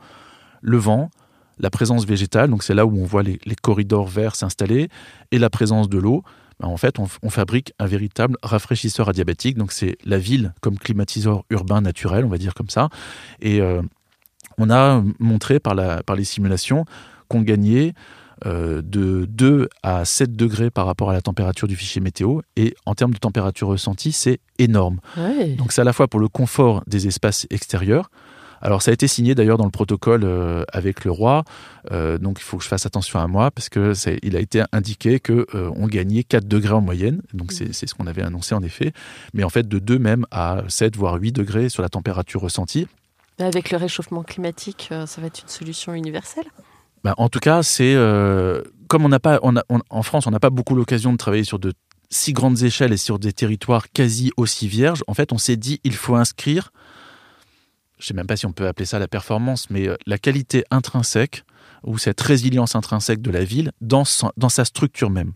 [0.61, 1.11] le vent,
[1.59, 4.89] la présence végétale, donc c'est là où on voit les, corridors verts s'installer,
[5.33, 6.23] et la présence de l'eau,
[6.61, 9.57] ben, en fait, on, on fabrique un véritable rafraîchisseur adiabatique.
[9.57, 12.89] Donc c'est la ville comme climatiseur urbain naturel, on va dire comme ça.
[13.41, 13.83] Et euh,
[14.59, 16.85] on a montré par, la, par les simulations
[17.29, 17.95] qu'on gagnait
[18.47, 22.41] euh, de 2 à 7 degrés par rapport à la température du fichier météo.
[22.57, 25.01] Et en termes de température ressentie, c'est énorme.
[25.17, 25.55] Ouais.
[25.55, 28.11] Donc c'est à la fois pour le confort des espaces extérieurs.
[28.61, 31.45] Alors ça a été signé d'ailleurs dans le protocole euh, avec le roi.
[31.93, 33.93] Euh, donc il faut que je fasse attention à moi parce que
[34.23, 37.23] il a été indiqué que euh, on gagnait 4 degrés en moyenne.
[37.35, 38.93] Donc c'est ce qu'on avait annoncé en effet.
[39.35, 42.87] Mais en fait de 2 même à 7 voire 8 degrés sur la température ressentie.
[43.39, 46.47] Avec le réchauffement climatique, euh, ça va être une solution universelle
[47.05, 50.51] Ben, en tout cas, c'est euh, comme on n'a pas, en France, on n'a pas
[50.51, 51.73] beaucoup l'occasion de travailler sur de
[52.11, 55.05] si grandes échelles et sur des territoires quasi aussi vierges.
[55.07, 56.73] En fait, on s'est dit, il faut inscrire,
[57.99, 60.65] je sais même pas si on peut appeler ça la performance, mais euh, la qualité
[60.71, 61.45] intrinsèque
[61.85, 64.05] ou cette résilience intrinsèque de la ville dans,
[64.37, 65.33] dans sa structure même.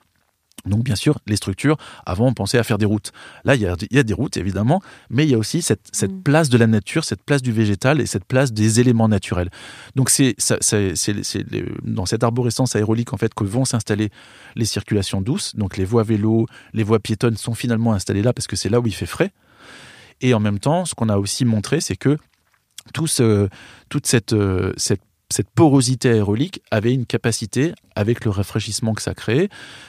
[0.65, 3.13] Donc bien sûr, les structures, avant on pensait à faire des routes.
[3.45, 6.23] Là, il y a, des routes évidemment, mais il y a aussi cette, mm.
[6.23, 9.51] place de la nature, cette place du végétal et cette place des éléments naturels.
[9.97, 10.37] Donc c'est
[11.83, 14.11] dans cette arborescence aérolique en fait que vont s'installer
[14.55, 15.57] les circulations douces.
[15.57, 18.79] Donc les voies vélos, les voies piétonnes sont finalement installées là parce que c'est là
[18.81, 19.33] où il fait frais.
[20.21, 22.17] Et en même temps, ce qu'on a aussi montré, c'est que
[22.95, 23.09] tout
[23.89, 24.35] toute cette,
[24.77, 25.03] cette
[25.33, 29.49] cette porosité aérolique avait une capacité, avec le rafraîchissement que ça crée,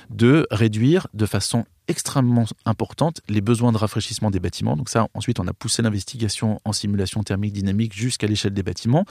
[0.09, 4.77] de réduire de façon extrêmement importante les besoins de rafraîchissement des bâtiments.
[4.77, 9.05] Donc ça, ensuite, on a poussé l'investigation en simulation thermique dynamique jusqu'à l'échelle des bâtiments.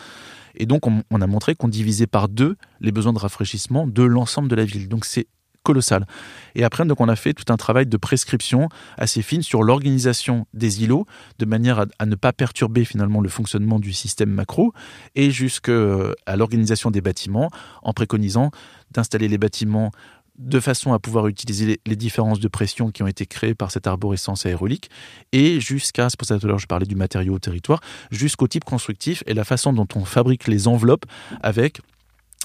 [0.56, 4.02] Et donc, on, on a montré qu'on divisait par deux les besoins de rafraîchissement de
[4.02, 4.88] l'ensemble de la ville.
[4.88, 5.26] Donc c'est
[5.62, 6.06] colossal.
[6.54, 10.46] Et après, donc, on a fait tout un travail de prescription assez fine sur l'organisation
[10.54, 11.06] des îlots,
[11.38, 14.72] de manière à, ne pas perturber finalement le fonctionnement du système macro,
[15.14, 17.50] et jusqu'à euh, l'organisation des bâtiments,
[17.82, 18.50] en préconisant
[18.90, 19.90] d'installer les bâtiments
[20.38, 23.86] de façon à pouvoir utiliser les, différences de pression qui ont été créées par cette
[23.86, 24.90] arborescence aérolique,
[25.32, 27.80] et jusqu'à, c'est pour ça que tout à l'heure je parlais du matériau au territoire,
[28.10, 31.04] jusqu'au type constructif et la façon dont on fabrique les enveloppes
[31.42, 31.80] avec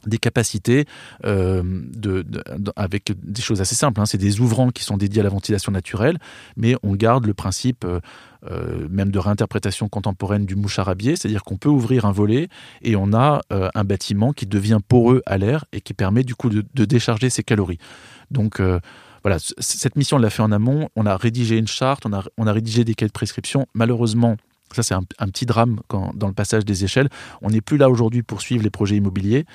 [0.06, 0.86] des capacités
[1.26, 1.64] euh,
[2.76, 4.02] avec des choses assez simples.
[4.02, 4.06] Hein.
[4.06, 6.18] C'est des ouvrants qui sont dédiés à la ventilation naturelle,
[6.56, 8.00] mais on garde le principe euh,
[8.50, 12.50] euh, même de réinterprétation contemporaine du moucharabier, c'est-à-dire qu'on peut ouvrir un volet
[12.82, 16.50] et on a un bâtiment qui devient poreux à l'air et qui permet du coup
[16.50, 17.80] de, décharger ses calories.
[18.30, 18.62] Donc
[19.24, 22.24] voilà, cette mission on l'a fait en amont, on a rédigé une charte, on a,
[22.38, 23.66] on a rédigé des cahiers de prescription.
[23.74, 24.38] Malheureusement,
[24.72, 27.10] ça c'est un, un, petit drame quand, dans le passage des échelles,
[27.42, 29.46] on n'est plus là aujourd'hui pour suivre les projets immobiliers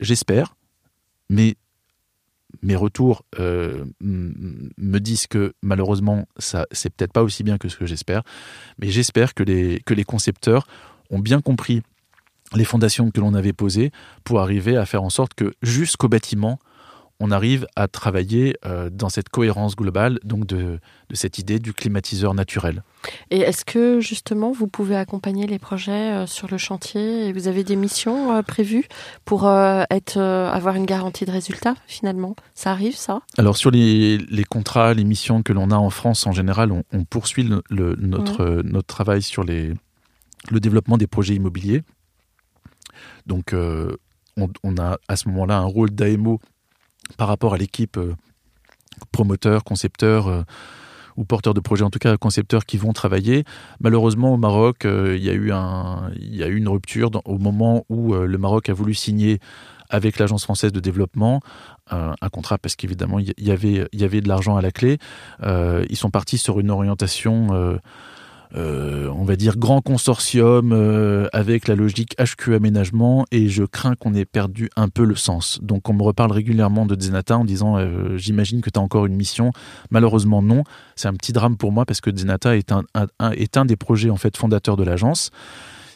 [0.00, 0.56] j'espère,
[1.30, 1.56] mais
[2.62, 7.76] mes retours euh, me disent que malheureusement, ça c'est peut-être pas aussi bien que ce
[7.76, 8.22] que j'espère,
[8.78, 10.66] mais j'espère que les, que les concepteurs
[11.10, 11.82] ont bien compris
[12.54, 13.90] les fondations que l'on avait posées
[14.22, 16.58] pour arriver à faire en sorte que jusqu'au bâtiment,
[17.24, 20.78] on arrive à travailler euh, dans cette cohérence globale donc de,
[21.14, 22.82] cette idée du climatiseur naturel.
[23.30, 27.48] Et est-ce que justement vous pouvez accompagner les projets euh, sur le chantier et vous
[27.48, 28.84] avez des missions euh, prévues
[29.24, 32.36] pour être, avoir une garantie de résultat finalement?
[32.54, 33.22] Ça arrive ça?
[33.38, 34.18] Alors sur les,
[34.50, 38.86] contrats, les missions que l'on a en France en général, on, poursuit le, notre, notre
[38.86, 39.72] travail sur les,
[40.50, 41.82] le développement des projets immobiliers.
[43.26, 46.40] Donc on, on, a à ce moment-là un rôle d'AMO
[47.16, 48.14] par rapport à l'équipe euh,
[49.12, 50.42] promoteur, concepteur euh,
[51.16, 53.44] ou porteur de projet, en tout cas concepteurs qui vont travailler.
[53.80, 58.68] Malheureusement, au Maroc, euh, il, y a eu une rupture au moment où le Maroc
[58.68, 59.38] a voulu signer
[59.90, 61.40] avec l'Agence française de développement
[61.90, 64.98] un, contrat parce qu'évidemment il y avait de l'argent à la clé.
[65.44, 67.78] ils sont partis sur une orientation
[68.56, 73.96] euh, on va dire, grand consortium euh, avec la logique HQ aménagement et je crains
[73.96, 75.58] qu'on ait perdu un peu le sens.
[75.62, 79.06] Donc on me reparle régulièrement de Zenata en disant euh, j'imagine que tu as encore
[79.06, 79.50] une mission.
[79.90, 80.62] Malheureusement non,
[80.94, 82.84] c'est un petit drame pour moi parce que Zenata est un,
[83.32, 85.30] est un des projets en fait fondateurs de l'agence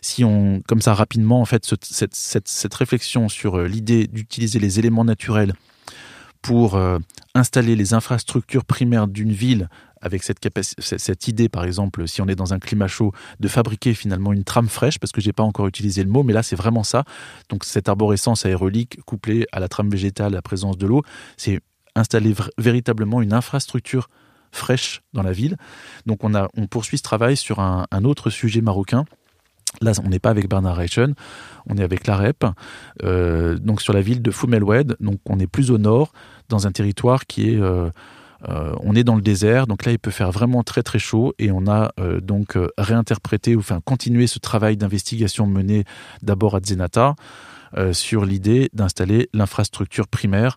[0.01, 5.05] si on, comme ça rapidement, en fait, cette, cette, réflexion sur l'idée d'utiliser les éléments
[5.05, 5.55] naturels
[6.41, 6.81] pour
[7.35, 9.69] installer les infrastructures primaires d'une ville
[10.01, 14.33] avec cette, idée, par exemple, si on est dans un climat chaud, de fabriquer finalement
[14.33, 16.85] une trame fraîche, parce que j'ai pas encore utilisé le mot, mais là c'est vraiment
[16.85, 17.05] ça.
[17.49, 21.03] Donc cette arborescence aérolique couplée à la trame végétale, la présence de l'eau,
[21.37, 21.61] c'est
[21.95, 24.09] installer véritablement une infrastructure
[24.53, 25.57] fraîche dans la ville.
[26.07, 29.05] Donc on, poursuit ce travail sur un, autre sujet marocain.
[29.83, 31.15] Là, on n'est pas avec Bernard Reichen,
[31.67, 32.47] on est avec l'AREP,
[33.03, 34.97] euh, donc sur la ville de Fumelwed.
[34.99, 36.13] Donc on est plus au nord,
[36.49, 37.91] dans un territoire qui est euh,
[38.49, 41.35] euh, on est dans le désert, donc là il peut faire vraiment très très chaud
[41.39, 45.85] et on a euh, donc euh, réinterprété ou enfin continué ce travail d'investigation mené
[46.23, 47.15] d'abord à Zenata
[47.93, 50.57] sur l'idée d'installer l'infrastructure primaire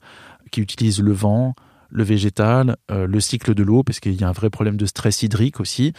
[0.49, 1.55] qui utilise le vent,
[1.89, 5.21] le végétal, le cycle de l'eau, parce qu'il y a un vrai problème de stress
[5.21, 5.91] hydrique aussi.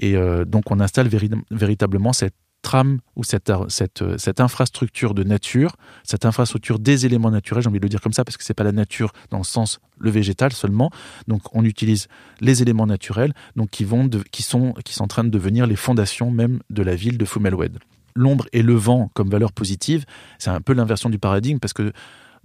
[0.00, 1.08] Et donc on installe
[1.52, 2.34] véritablement cette
[2.66, 7.78] trame ou cette, cette, cette, infrastructure de nature, cette infrastructure des éléments naturels, j'ai envie
[7.78, 10.10] de le dire comme ça parce que c'est pas la nature dans le sens le
[10.10, 10.90] végétal seulement.
[11.28, 12.08] Donc on utilise
[12.40, 15.76] les éléments naturels donc qui vont qui sont qui sont en train de devenir les
[15.76, 17.78] fondations même de la ville de Fumelwed.
[18.16, 20.04] L'ombre et le vent comme valeur positive,
[20.38, 21.92] c'est un peu l'inversion du paradigme parce que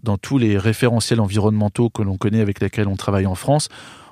[0.04, 3.70] dans tous les référentiels environnementaux que l'on connaît avec lesquels on travaille en France,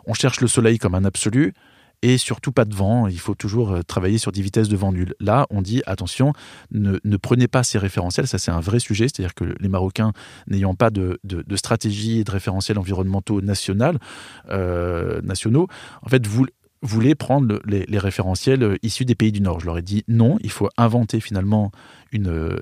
[0.07, 1.53] on cherche le soleil comme un absolu,
[2.01, 3.07] et surtout pas de vent.
[3.07, 5.13] Il faut toujours euh, travailler sur des vitesses de vent nulles.
[5.19, 6.33] Là, on dit attention,
[6.71, 8.27] ne, prenez pas ces référentiels.
[8.27, 9.07] Ça, c'est un vrai sujet.
[9.07, 10.13] C'est-à-dire que les Marocains,
[10.47, 11.19] n'ayant pas de,
[11.55, 13.41] stratégie et de référentiels environnementaux
[14.49, 15.67] euh, nationaux,
[16.01, 16.45] en fait, vous,
[16.81, 19.59] voulaient prendre les, référentiels euh, issus des pays du Nord.
[19.59, 21.71] Je leur ai dit non, il faut inventer finalement
[22.11, 22.57] une,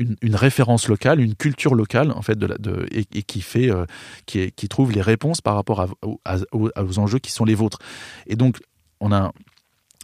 [0.00, 3.40] une, une, référence locale, une culture locale en fait de, la, de et, et, qui
[3.40, 3.84] fait euh,
[4.26, 5.86] qui, qui, trouve les réponses par rapport à,
[6.24, 7.78] à, aux, aux, enjeux qui sont les vôtres.
[8.26, 8.58] Et donc
[9.00, 9.32] on a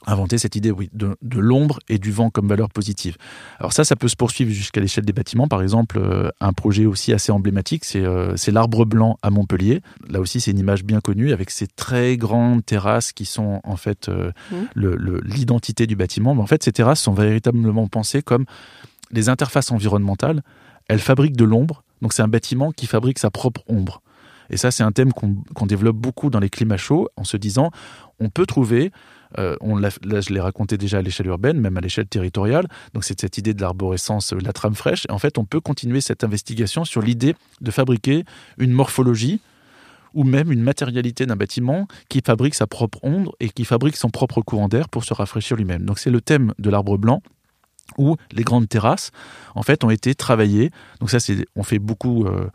[0.07, 3.17] inventé cette idée oui, de, de l'ombre et du vent comme valeur positive.
[3.59, 5.49] Alors ça, ça peut se poursuivre jusqu'à l'échelle des bâtiments.
[5.49, 9.81] Par exemple, euh, un projet aussi assez emblématique, c'est euh, l'arbre blanc à Montpellier.
[10.09, 13.77] Là aussi, c'est une image bien connue avec ces très grandes terrasses qui sont en
[13.77, 15.21] fait euh, mmh.
[15.25, 16.35] l'identité le, du bâtiment.
[16.35, 18.45] Mais en fait, ces terrasses sont véritablement pensées comme
[19.11, 20.43] les interfaces environnementales.
[20.89, 21.83] Elles fabriquent de l'ombre.
[22.03, 24.03] Donc c'est un bâtiment qui fabrique sa propre ombre.
[24.51, 27.37] Et ça, c'est un thème qu'on qu développe beaucoup dans les climats chauds en se
[27.37, 27.71] disant,
[28.21, 28.93] on peut trouver
[29.39, 32.67] euh, on je l'ai raconté déjà à l'échelle urbaine, même à l'échelle territoriale.
[32.95, 35.05] Donc, c'est cette idée de l'arborescence, la trame fraîche.
[35.09, 38.25] Et en fait, on peut continuer cette investigation sur l'idée de fabriquer
[38.59, 39.41] une morphologie
[40.15, 44.09] ou même une matérialité d'un bâtiment qui fabrique sa propre ombre et qui fabrique son
[44.09, 45.85] propre courant d'air pour se rafraîchir lui-même.
[45.85, 47.23] Donc, c'est le thème de l'arbre blanc
[47.99, 49.11] où les grandes terrasses,
[49.55, 50.71] en fait, ont été travaillées.
[51.01, 51.19] Donc, ça,
[51.55, 52.27] on fait beaucoup.
[52.27, 52.49] Euh,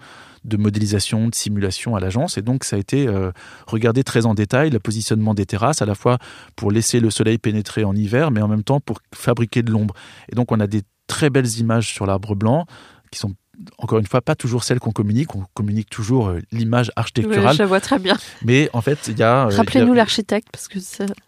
[0.43, 2.37] de modélisation, de simulation à l'agence.
[2.37, 3.31] Et donc, ça a été euh,
[3.67, 6.17] regardé très en détail, le positionnement des terrasses, à la fois
[6.55, 9.93] pour laisser le soleil pénétrer en hiver, mais en même temps pour fabriquer de l'ombre.
[10.31, 12.65] Et donc, on a des très belles images sur l'arbre blanc
[13.11, 13.35] qui sont
[13.77, 15.35] encore une fois, pas toujours celle qu'on communique.
[15.35, 17.51] On communique toujours euh, l'image architecturale.
[17.51, 18.17] Oui, je vois très bien.
[18.43, 19.47] Mais en fait, il y a.
[19.47, 20.79] Euh, Rappelez-nous l'architecte, parce que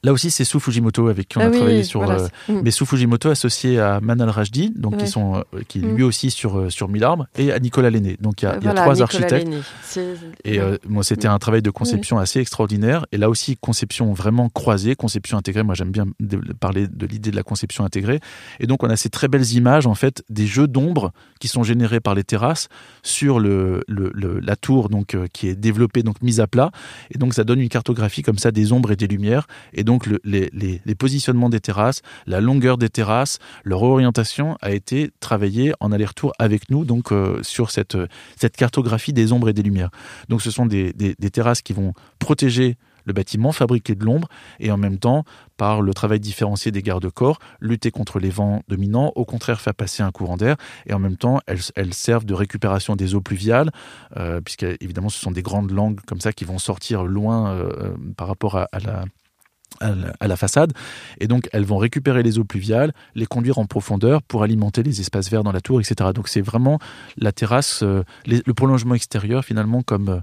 [0.03, 2.01] là aussi, c'est Sou Fujimoto avec qui on ah a oui, travaillé sur.
[2.03, 4.99] voilà, euh, mais Sou Fujimoto associé à Manal Rajdi, donc Ouais.
[4.99, 5.95] qui sont, qui Mm.
[5.95, 8.17] lui aussi sur sur Milarbre, et à Nicolas Lenné.
[8.19, 9.47] Donc il y a, y trois Nicolas architectes.
[10.43, 13.05] Et euh, moi, c'était un travail de conception assez extraordinaire.
[13.11, 15.63] Et là aussi, conception vraiment croisée, conception intégrée.
[15.63, 16.05] Moi, j'aime bien
[16.59, 18.19] parler de l'idée de la conception intégrée.
[18.59, 21.63] Et donc, on a ces très belles images, en fait, des jeux d'ombre qui sont
[21.63, 22.67] générés par les terrasses
[23.01, 26.71] sur la tour, donc euh, qui est développée, donc mise à plat.
[27.11, 29.47] Et donc, ça donne une cartographie comme ça des ombres et des lumières.
[29.73, 35.11] Et donc, le- les, positionnements des terrasses, la longueur des terrasses, leur orientation a été
[35.19, 37.97] travaillée en aller-retour avec nous, donc euh, sur cette
[38.55, 39.89] cartographie des ombres et des lumières.
[40.29, 40.93] Donc ce sont des
[41.31, 44.27] terrasses qui vont protéger le bâtiment, fabriquer de l'ombre,
[44.59, 45.23] et en même temps,
[45.57, 50.03] par le travail différencié des garde-corps, lutter contre les vents dominants, au contraire faire passer
[50.03, 53.71] un courant d'air, et en même temps, elles, servent de récupération des eaux pluviales,
[54.17, 57.93] euh, puisque évidemment ce sont des grandes langues comme ça qui vont sortir loin euh,
[58.17, 58.67] par rapport à,
[60.21, 60.71] la façade.
[61.19, 65.01] Et donc, elles vont récupérer les eaux pluviales, les conduire en profondeur pour alimenter les
[65.01, 66.11] espaces verts dans la tour, etc.
[66.13, 66.79] Donc, c'est vraiment
[67.17, 70.19] la terrasse, euh, le prolongement extérieur, finalement, comme, euh,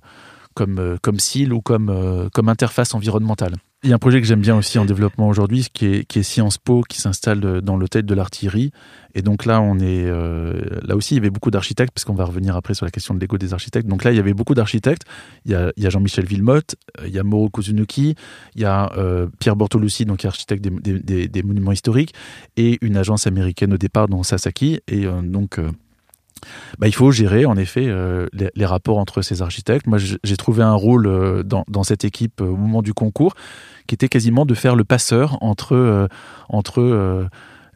[0.55, 3.55] comme, euh, comme cils ou comme, euh, comme interface environnementale.
[3.83, 6.59] Il y a un projet que j'aime bien aussi en développement aujourd'hui, qui est, Sciences
[6.59, 8.73] Po, qui s'installe euh, dans l'hôtel de l'artillerie.
[9.15, 12.25] Et donc là, on est là aussi, il y avait beaucoup d'architectes, parce qu'on va
[12.25, 13.89] revenir après sur la question de l'ego des architectes.
[13.89, 15.03] Donc là, il y avait beaucoup d'architectes.
[15.47, 18.15] Il y a, Jean-Michel Villemotte, il y a Mauro Kozunuki,
[18.55, 22.15] il y a euh, Pierre Bortolucci, donc architecte des, monuments historiques,
[22.57, 24.79] et une agence américaine au départ, dont Sasaki.
[24.87, 25.59] Et donc,
[26.79, 29.87] bah, il faut gérer en effet euh, les, rapports entre ces architectes.
[29.87, 33.35] Moi, j'ai trouvé un rôle euh, dans, dans cette équipe euh, au moment du concours
[33.87, 36.09] qui était quasiment de faire le passeur entre,
[36.49, 37.29] entre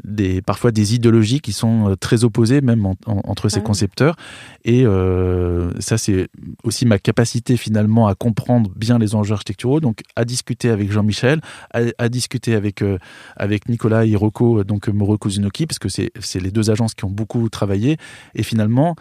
[0.02, 3.62] des, parfois des idéologies qui sont euh, très opposées même en- en- entre ces Ouais.
[3.64, 4.16] concepteurs.
[4.64, 6.28] Et euh, ça, c'est
[6.64, 11.40] aussi ma capacité finalement à comprendre bien les enjeux architecturaux, donc à discuter avec Jean-Michel,
[11.72, 12.98] à, à discuter avec, euh,
[13.36, 17.10] avec Nicolas Hiroko, donc Moro Kuzunoki, parce que c'est c'est les deux agences qui ont
[17.10, 17.96] beaucoup travaillé,
[18.34, 18.96] et finalement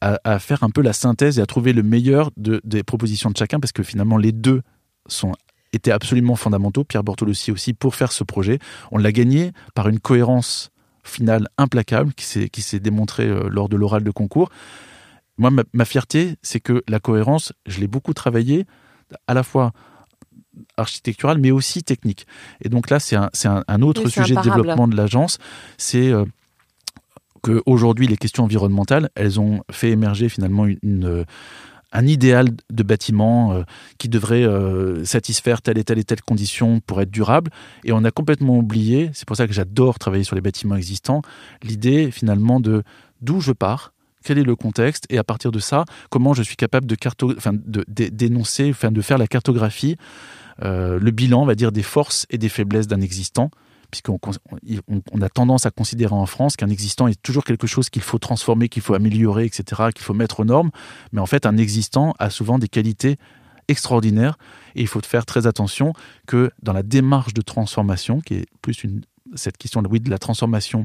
[0.00, 3.30] à, à faire un peu la synthèse et à trouver le meilleur de, des propositions
[3.30, 4.62] de chacun, parce que finalement les deux
[5.06, 5.32] sont
[5.72, 8.58] étaient absolument fondamentaux, Pierre Bortolossi aussi, pour faire ce projet.
[8.90, 10.70] On l'a gagné par une cohérence
[11.04, 14.50] finale implacable qui s'est démontrée euh, lors de l'oral de concours.
[15.38, 18.66] Moi, ma, ma fierté, c'est que la cohérence, je l'ai beaucoup travaillé,
[19.26, 19.72] à la fois
[20.76, 22.26] architecturale, mais aussi technique.
[22.62, 25.38] Et donc là, c'est un, un, un autre Oui, sujet de développement de l'agence.
[25.78, 26.24] C'est euh,
[27.42, 31.24] qu'aujourd'hui, les questions environnementales, elles ont fait émerger finalement une, une,
[31.92, 33.62] un idéal de bâtiment euh,
[33.98, 37.50] qui devrait euh, satisfaire telle et telle et telle condition pour être durable.
[37.84, 41.22] Et on a complètement oublié, c'est pour ça que j'adore travailler sur les bâtiments existants,
[41.62, 42.82] l'idée finalement de
[43.20, 43.92] d'où je pars,
[44.24, 47.84] quel est le contexte, et à partir de ça, comment je suis capable de, de,
[47.88, 49.96] de- d'énoncer, enfin, de faire la cartographie,
[50.62, 53.50] euh, le bilan, on va dire, des forces et des faiblesses d'un existant
[53.92, 54.18] puisqu'on
[54.88, 58.02] on, on a tendance à considérer en France qu'un existant est toujours quelque chose qu'il
[58.02, 60.70] faut transformer, qu'il faut améliorer, etc., qu'il faut mettre aux normes.
[61.12, 63.18] Mais en fait, un existant a souvent des qualités
[63.68, 64.38] extraordinaires
[64.74, 65.92] et il faut faire très attention
[66.26, 68.82] que dans la démarche de transformation, qui est plus
[69.34, 70.84] cette question de la transformation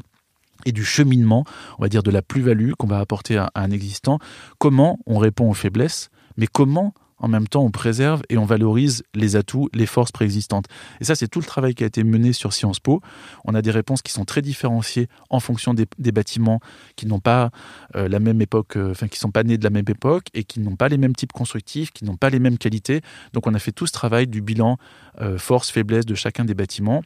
[0.65, 1.45] et du cheminement,
[1.79, 4.19] on va dire de la plus-value qu'on va apporter à un existant,
[4.57, 9.03] comment on répond aux faiblesses, mais comment en même temps on préserve et on valorise
[9.13, 10.65] les atouts, les forces préexistantes.
[11.01, 13.01] Et ça, c'est tout le travail qui a été mené sur Sciences Po.
[13.45, 16.59] On a des réponses qui sont très différenciées en fonction des, bâtiments
[16.95, 17.51] qui n'ont pas
[17.95, 20.43] euh, la même époque, euh, enfin qui sont pas nés de la même époque et
[20.43, 23.01] qui n'ont pas les mêmes types constructifs, qui n'ont pas les mêmes qualités.
[23.33, 24.77] Donc on a fait tout ce travail du bilan
[25.21, 27.03] euh, force, faiblesse de chacun des bâtiments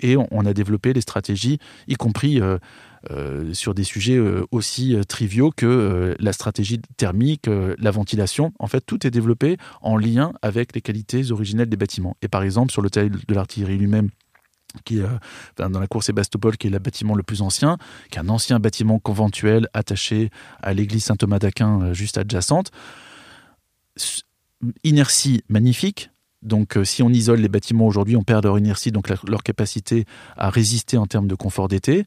[0.00, 2.40] et on, a développé les stratégies, y compris
[3.10, 8.52] euh, sur des sujets euh, aussi euh, triviaux que la stratégie thermique, la ventilation.
[8.58, 12.16] En fait, tout est développé en lien avec les qualités originelles des bâtiments.
[12.22, 14.10] Et par exemple, sur l'hôtel de l'artillerie lui-même,
[14.84, 15.06] qui est
[15.56, 17.76] dans la cour Sébastopol, qui est le bâtiment le plus ancien,
[18.10, 20.30] qui est un ancien bâtiment conventuel attaché
[20.62, 22.70] à l'église Saint-Thomas d'Aquin, juste adjacente.
[24.84, 26.11] Inertie magnifique,
[26.42, 30.04] donc, euh, si on isole les bâtiments aujourd'hui, on perd leur inertie, donc leur capacité
[30.36, 32.04] à résister en termes de confort d'été.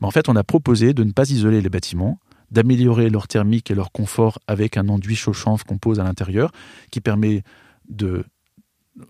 [0.00, 2.18] Mais en fait, on a proposé de ne pas isoler les bâtiments,
[2.50, 6.50] d'améliorer leur thermique et leur confort avec un enduit chaud-chanvre qu'on pose à l'intérieur,
[6.90, 7.42] qui permet
[7.88, 8.24] de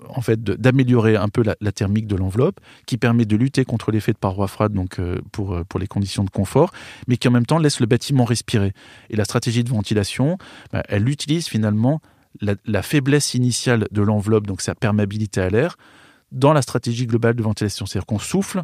[0.08, 4.12] en fait d'améliorer un peu la, thermique de l'enveloppe, qui permet de lutter contre l'effet
[4.12, 6.72] de paroi froide donc euh, pour, euh, pour les conditions de confort,
[7.06, 8.72] mais qui en même temps laisse le bâtiment respirer.
[9.10, 10.38] Et la stratégie de ventilation,
[10.72, 12.00] bah, elle utilise finalement
[12.40, 15.76] la, faiblesse initiale de l'enveloppe, donc sa perméabilité à l'air,
[16.32, 17.86] dans la stratégie globale de ventilation.
[17.86, 18.62] C'est-à-dire qu'on souffle,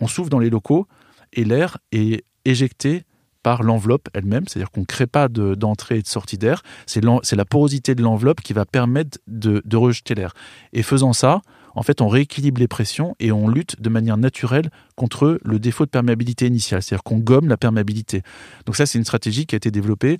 [0.00, 0.86] on souffle dans les locaux
[1.32, 3.04] et l'air est éjecté
[3.42, 7.44] par l'enveloppe elle-même, c'est-à-dire qu'on ne crée pas d'entrée et de sortie d'air, c'est la
[7.44, 10.32] porosité de l'enveloppe qui va permettre de, de rejeter l'air.
[10.72, 11.42] Et faisant ça,
[11.74, 15.84] en fait, on rééquilibre les pressions et on lutte de manière naturelle contre le défaut
[15.84, 18.22] de perméabilité initiale, c'est-à-dire qu'on gomme la perméabilité.
[18.66, 20.18] Donc ça, c'est une stratégie qui a été développée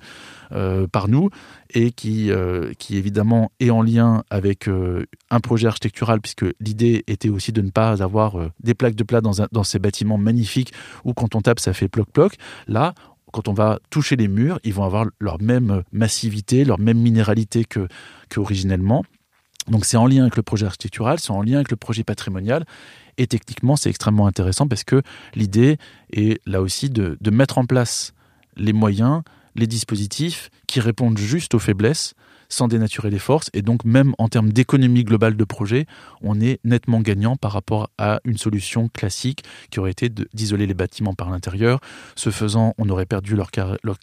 [0.51, 1.29] euh, par nous
[1.73, 7.03] et qui, euh, qui évidemment est en lien avec euh, un projet architectural, puisque l'idée
[7.07, 11.13] était aussi de ne pas avoir des plaques de plat dans, ces bâtiments magnifiques où
[11.13, 12.35] quand on tape, ça fait ploc-ploc.
[12.67, 12.93] Là,
[13.31, 17.65] quand on va toucher les murs, ils vont avoir leur même massivité, leur même minéralité
[17.65, 17.87] que,
[18.29, 19.03] que originellement.
[19.67, 22.65] Donc c'est en lien avec le projet architectural, c'est en lien avec le projet patrimonial.
[23.17, 25.01] Et techniquement, c'est extrêmement intéressant parce que
[25.35, 25.77] l'idée
[26.11, 28.13] est là aussi de, mettre en place
[28.57, 29.21] les moyens,
[29.55, 32.13] les dispositifs qui répondent juste aux faiblesses
[32.49, 33.49] sans dénaturer les forces.
[33.53, 35.85] Et donc, même en termes d'économie globale de projet,
[36.21, 40.73] on est nettement gagnant par rapport à une solution classique qui aurait été d'isoler les
[40.73, 41.79] bâtiments par l'intérieur.
[42.15, 43.49] Ce faisant, on aurait perdu leur,
[43.83, 43.99] leur,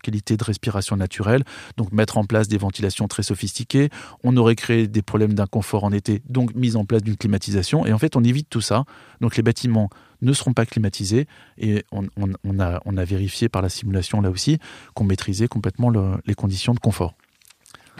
[0.00, 1.44] qualité de respiration naturelle.
[1.76, 3.90] Donc, mettre en place des ventilations très sophistiquées.
[4.22, 7.86] On aurait créé des problèmes d'inconfort en été, donc mise en place d'une climatisation.
[7.86, 8.84] Et en fait, on évite tout ça.
[9.20, 9.90] Donc, les bâtiments
[10.22, 11.26] ne seront pas climatisés
[11.58, 12.08] et on
[12.58, 14.58] a, vérifié par la simulation là aussi
[14.94, 15.90] qu'on maîtrisait complètement
[16.26, 17.14] les conditions de confort.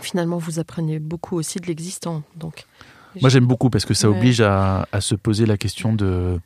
[0.01, 2.23] Finalement, vous apprenez beaucoup aussi de l'existant.
[2.37, 2.67] Donc,
[3.21, 6.39] Moi, j'aime beaucoup parce que ça oblige à, se poser la question de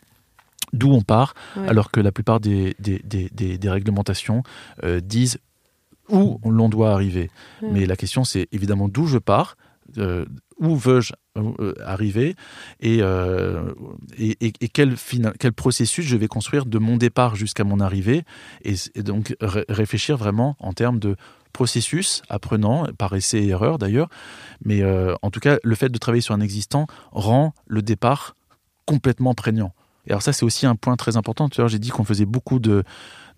[0.75, 1.35] d'où on part,
[1.67, 4.43] alors que la plupart des, des, des, réglementations
[4.85, 5.39] euh, disent
[6.11, 7.31] où l'on doit arriver.
[7.63, 9.57] Mais la question, c'est évidemment d'où je pars,
[9.97, 10.27] euh,
[10.59, 12.35] où veux-je euh, arriver
[12.81, 12.99] et,
[14.19, 14.97] et, et, quel,
[15.39, 18.25] quel, processus je vais construire de mon départ jusqu'à mon arrivée
[18.63, 21.17] et, donc réfléchir vraiment en termes de
[21.59, 24.09] processus apprenant, par essai et erreur d'ailleurs,
[24.65, 28.37] mais euh, en tout cas, le fait de travailler sur un existant rend le départ
[28.87, 29.73] complètement prégnant.
[30.07, 31.49] Et alors ça, c'est aussi un point très important.
[31.49, 32.85] Tu vois, j'ai dit qu'on faisait beaucoup de,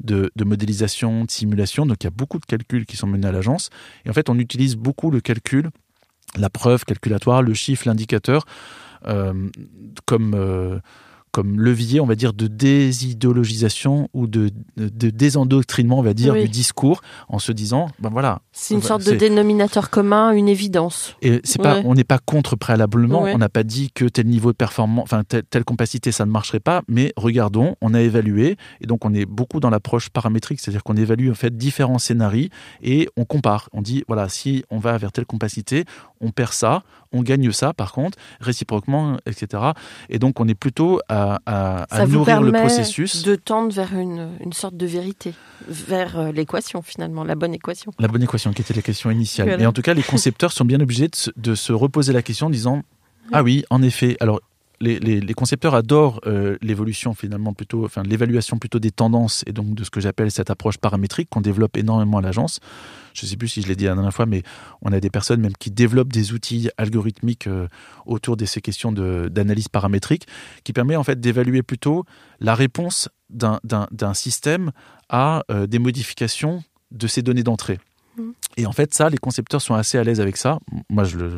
[0.00, 3.32] de, modélisation, de simulation, donc il y a beaucoup de calculs qui sont menés à
[3.32, 3.70] l'agence.
[4.04, 5.70] Et en fait, on utilise beaucoup le calcul,
[6.36, 8.44] la preuve calculatoire, le chiffre, l'indicateur,
[9.06, 9.48] euh,
[10.04, 10.34] comme...
[10.34, 10.78] Euh,
[11.32, 16.48] comme levier, on va dire, de désidéologisation ou de, de, désendoctrinement, on va dire, du
[16.48, 18.40] discours, en se disant, ben voilà.
[18.52, 21.16] C'est une sorte de dénominateur commun, une évidence.
[21.22, 23.22] Et c'est pas, on n'est pas contre préalablement.
[23.22, 26.30] On n'a pas dit que tel niveau de performance, enfin telle, telle, compacité, ça ne
[26.30, 26.82] marcherait pas.
[26.88, 30.96] Mais regardons, on a évalué, et donc on est beaucoup dans l'approche paramétrique, c'est-à-dire qu'on
[30.96, 32.30] évalue en fait différents scénarios
[32.82, 33.68] et on compare.
[33.72, 35.84] On dit, voilà, si on va vers telle compacité,
[36.20, 36.82] on perd ça,
[37.12, 39.62] on gagne ça, par contre, réciproquement, etc.
[40.08, 43.22] Et donc on est plutôt à à, nourrir le processus.
[43.22, 45.34] De tendre vers une, une sorte de vérité,
[45.68, 47.92] vers euh, l'équation finalement, la bonne équation.
[47.98, 49.60] La bonne équation qui était la question initiale.
[49.60, 52.22] Et en tout cas, les concepteurs sont bien obligés de se, de se reposer la
[52.22, 52.82] question en disant
[53.32, 54.16] ah oui, en effet.
[54.20, 54.40] Alors
[54.80, 59.84] les, concepteurs adorent euh, l'évolution finalement plutôt, enfin l'évaluation plutôt des tendances et donc de
[59.84, 62.60] ce que j'appelle cette approche paramétrique qu'on développe énormément à l'agence.
[63.12, 64.42] Je ne sais plus si je l'ai dit la dernière fois, mais
[64.82, 67.68] on a des personnes même qui développent des outils algorithmiques euh,
[68.06, 70.26] autour de ces questions d'analyse paramétrique
[70.64, 72.04] qui permet en fait d'évaluer plutôt
[72.40, 74.72] la réponse d'un système
[75.08, 77.78] à euh, des modifications de ces données d'entrée.
[78.56, 80.58] Et en fait, ça, les concepteurs sont assez à l'aise avec ça.
[80.88, 81.30] Moi, je le,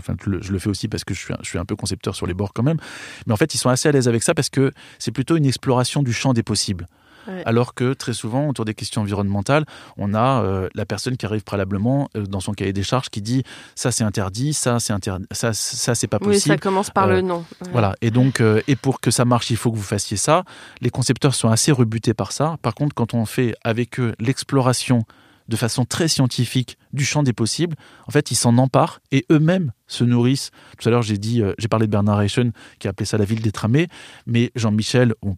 [0.43, 2.27] je le fais aussi parce que je suis, un, je suis un peu concepteur sur
[2.27, 2.79] les bords quand même.
[3.27, 5.47] Mais en fait, ils sont assez à l'aise avec ça parce que c'est plutôt une
[5.47, 6.87] exploration du champ des possibles.
[7.29, 7.41] Ouais.
[7.47, 9.65] alors que très souvent, autour des questions environnementales,
[9.97, 13.23] on a euh, la personne qui arrive préalablement euh, dans son cahier des charges qui
[13.23, 13.45] dit
[13.77, 16.55] ça c'est interdit, ça c'est interdit, ça, ça c'est pas Oui, possible.
[16.55, 17.45] ça commence par Euh, le nom.
[17.61, 17.69] Ouais.
[17.71, 17.95] Voilà.
[18.03, 20.43] Et donc, euh, et pour que ça marche, il faut que vous fassiez ça.
[20.81, 22.57] Les concepteurs sont assez rebutés par ça.
[22.61, 25.05] Par contre, quand on fait avec eux l'exploration
[25.49, 27.77] de façon très scientifique du champ des possibles,
[28.07, 30.51] en fait, ils s'en emparent et eux-mêmes se nourrissent.
[30.79, 33.19] Tout à l'heure, j'ai dit, euh, j'ai parlé de Bernard Reichen qui a appelé ça
[33.19, 33.89] la ville des tramés,
[34.27, 35.31] mais Jean-Michel, euh,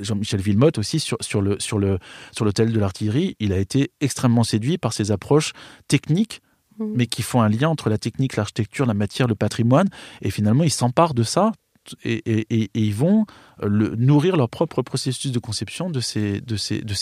[0.00, 1.98] Jean-Michel Villemotte aussi sur, sur le sur le
[2.32, 5.52] sur l'hôtel de l'artillerie, il a été extrêmement séduit par ces approches
[5.88, 6.40] techniques
[6.78, 6.92] Mhm.
[6.96, 9.88] mais qui font un lien entre la technique, l'architecture, la matière, le patrimoine,
[10.22, 11.52] et finalement ils s'emparent de ça
[12.04, 13.26] et, ils vont
[13.62, 16.40] euh, nourrir leur propre processus de conception de ces,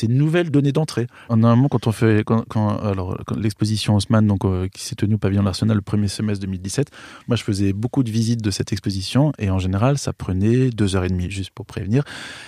[0.08, 1.06] nouvelles données d'entrée.
[1.30, 5.18] Normalement, quand on fait quand, quand- alors, l'exposition Haussmann, donc, euh, qui s'est tenue au
[5.18, 6.88] pavillon de l'Arsenal le premier semestre 2017,
[7.28, 10.96] moi je faisais beaucoup de visites de cette exposition et en général ça prenait deux
[10.96, 12.04] heures et demie, juste pour prévenir.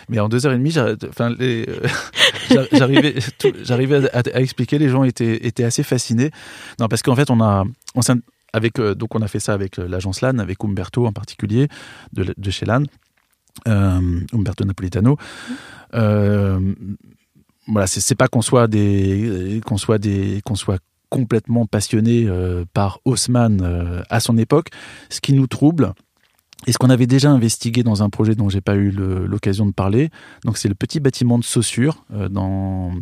[0.08, 0.96] Mais en deux heures et demie, euh,
[2.50, 3.14] j'a- j'arrivais,
[3.62, 6.30] j'arrivais à, à expliquer, les gens étaient, assez fascinés.
[6.78, 7.64] Parce qu'en fait, on a,
[8.54, 11.68] avec, euh, donc on a fait ça avec euh, l'agence LAN, avec Umberto en particulier,
[12.12, 12.84] de, de chez LAN,
[13.66, 15.18] euh, Umberto Napolitano.
[15.94, 16.74] Euh,
[17.66, 23.00] voilà, c'est pas qu'on soit des, qu'on soit des, qu'on soit complètement passionné euh, par
[23.04, 24.68] Haussmann euh, à son époque.
[25.10, 25.92] Ce qui nous trouble,
[26.66, 29.72] et ce qu'on avait déjà investigué dans un projet dont j'ai pas eu l'occasion de
[29.72, 30.10] parler,
[30.44, 32.92] donc c'est le petit bâtiment de Saussure euh, dans,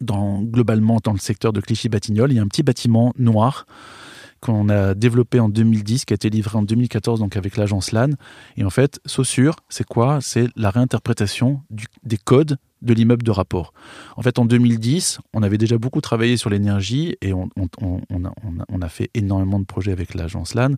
[0.00, 2.32] dans globalement dans le secteur de Clichy-Batignolles.
[2.32, 3.66] Il y a un petit bâtiment noir
[4.40, 8.10] qu'on a développé en 2010, qui a été livré en 2014 donc avec l'agence LAN.
[8.56, 10.20] Et en fait, Saussure, c'est quoi?
[10.20, 11.62] C'est la réinterprétation
[12.02, 13.74] des codes de l'immeuble de rapport.
[14.16, 17.50] En fait, en 2010, on avait déjà beaucoup travaillé sur l'énergie et on,
[18.80, 20.74] a, fait énormément de projets avec l'agence LAN.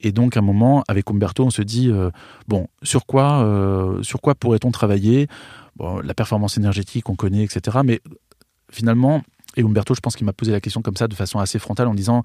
[0.00, 2.10] Et donc, à un moment, avec Umberto, on se dit, euh,
[2.46, 5.26] bon, sur quoi, euh, quoi pourrait-on travailler?
[5.80, 7.78] La performance énergétique, on connaît, etc.
[7.84, 8.00] Mais
[8.70, 9.22] finalement,
[9.56, 11.88] et Umberto, je pense qu'il m'a posé la question comme ça, de façon assez frontale,
[11.88, 12.22] en disant,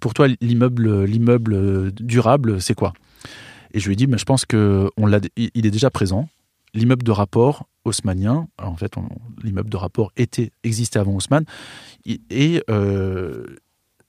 [0.00, 2.92] pour toi, l'immeuble, l'immeuble durable, c'est quoi?
[3.72, 6.28] Et je lui ai dit, mais je pense que on l'a, il est déjà présent.
[6.74, 8.94] L'immeuble de rapport haussmannien, alors en fait,
[9.42, 11.44] l'immeuble de rapport était, existait avant Haussmann,
[12.04, 13.44] est euh,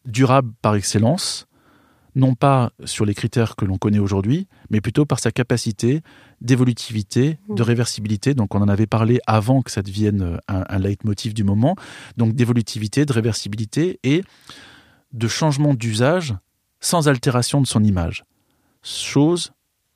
[0.06, 1.48] durable par excellence,
[2.16, 6.02] non pas sur les critères que l'on connaît aujourd'hui, mais plutôt par sa capacité
[6.42, 8.34] d'évolutivité, de réversibilité.
[8.34, 11.76] Donc on en avait parlé avant que ça devienne un, un leitmotiv du moment.
[12.18, 14.24] Donc d'évolutivité, de réversibilité et
[15.18, 16.36] de changement d'usage
[16.80, 18.24] sans altération de son image.
[18.84, 19.52] Chose,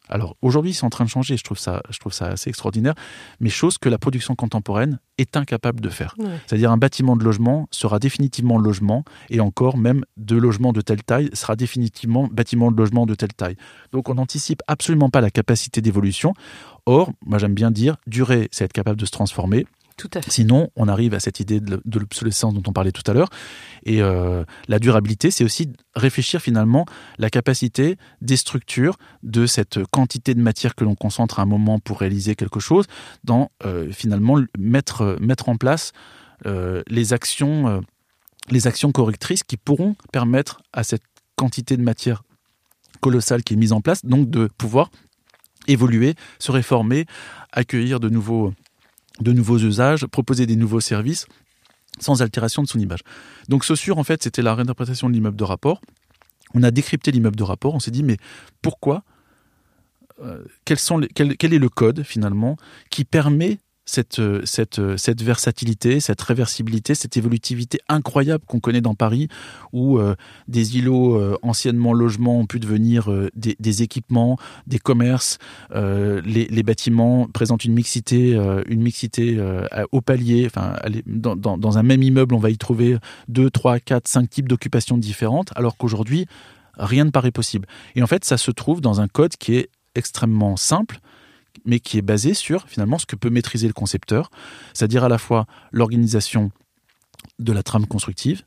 [0.09, 2.95] alors aujourd'hui c'est en train de changer, je trouve ça, je trouve ça assez extraordinaire,
[3.39, 6.15] mais chose que la production contemporaine est incapable de faire.
[6.17, 6.26] Ouais.
[6.47, 11.03] C'est-à-dire un bâtiment de logement sera définitivement logement et encore même de logement de telle
[11.03, 13.55] taille sera définitivement bâtiment de logement de telle taille.
[13.91, 16.34] Donc on n'anticipe absolument pas la capacité d'évolution.
[16.88, 19.67] Or, moi j'aime bien dire, durer, c'est être capable de se transformer.
[20.28, 23.30] Sinon, on arrive à cette idée de l'obsolescence dont on parlait tout à l'heure.
[23.84, 26.86] Et euh, la durabilité, c'est aussi réfléchir finalement
[27.18, 31.80] la capacité des structures, de cette quantité de matière que l'on concentre à un moment
[31.80, 32.86] pour réaliser quelque chose,
[33.24, 35.92] dans euh, finalement le- mettre, euh, mettre en place
[36.89, 37.84] les actions,
[38.50, 41.04] les actions correctrices qui pourront permettre à cette
[41.36, 42.24] quantité de matière
[43.00, 44.89] colossale qui est mise en place, donc de pouvoir
[45.68, 47.06] évoluer, se réformer,
[47.52, 48.54] accueillir de nouveaux,
[49.20, 51.26] de nouveaux usages, proposer des nouveaux services
[51.99, 53.01] sans altération de son image.
[53.49, 55.82] Donc Saussure, en fait, c'était la réinterprétation de l'immeuble de rapport.
[56.53, 58.18] On a décrypté l'immeuble de rapport, on s'est dit, mais
[58.62, 59.03] pourquoi
[60.22, 62.57] euh, quel est le code, finalement,
[62.89, 63.59] qui permet
[63.92, 69.28] cette, euh, cette, euh, cette versatilité, cette réversibilité, cette évolutivité incroyable qu'on connaît dans Paris,
[69.74, 70.16] où euh,
[70.48, 74.38] des îlots anciennement logements ont pu devenir des, équipements,
[74.68, 75.38] des commerces,
[75.74, 78.34] les, bâtiments présentent une mixité,
[78.68, 79.39] une mixité
[79.92, 80.46] au palier.
[80.46, 80.76] Enfin,
[81.06, 84.98] dans, dans, un même immeuble, on va y trouver deux, trois, quatre, cinq types d'occupations
[84.98, 86.28] différentes, alors qu'aujourd'hui,
[86.78, 87.68] rien ne paraît possible.
[87.96, 91.00] Et en fait, ça se trouve dans un code qui est extrêmement simple,
[91.66, 94.32] mais qui est basé sur finalement ce que peut maîtriser le concepteur,
[94.74, 96.52] c'est-à-dire à la fois l'organisation
[97.39, 98.43] de la trame constructive,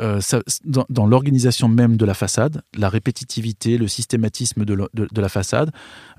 [0.00, 0.20] euh,
[0.64, 5.70] dans, l'organisation même de la façade, la répétitivité, le systématisme de, la façade.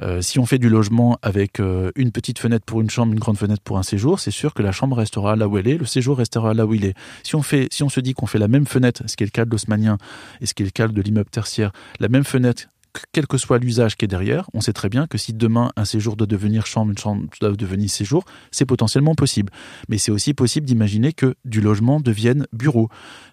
[0.01, 3.20] Euh, si on fait du logement avec euh, une petite fenêtre pour une chambre, une
[3.20, 5.78] grande fenêtre pour un séjour, c'est sûr que la chambre restera là où elle est,
[5.78, 6.93] le séjour restera là où il est.
[7.24, 9.28] Si on, fait, si on se dit qu'on fait la même fenêtre, ce qui est
[9.28, 9.97] le cas de l'haussmannien
[10.39, 12.68] et ce qui est le cas de l'immeuble tertiaire, la même fenêtre
[13.12, 15.86] quel que soit l'usage qui est derrière, on sait très bien que si demain un
[15.86, 19.52] séjour doit devenir chambre, une chambre doit devenir séjour, c'est potentiellement possible.
[19.89, 22.89] Mais c'est aussi possible d'imaginer que du logement devienne bureau,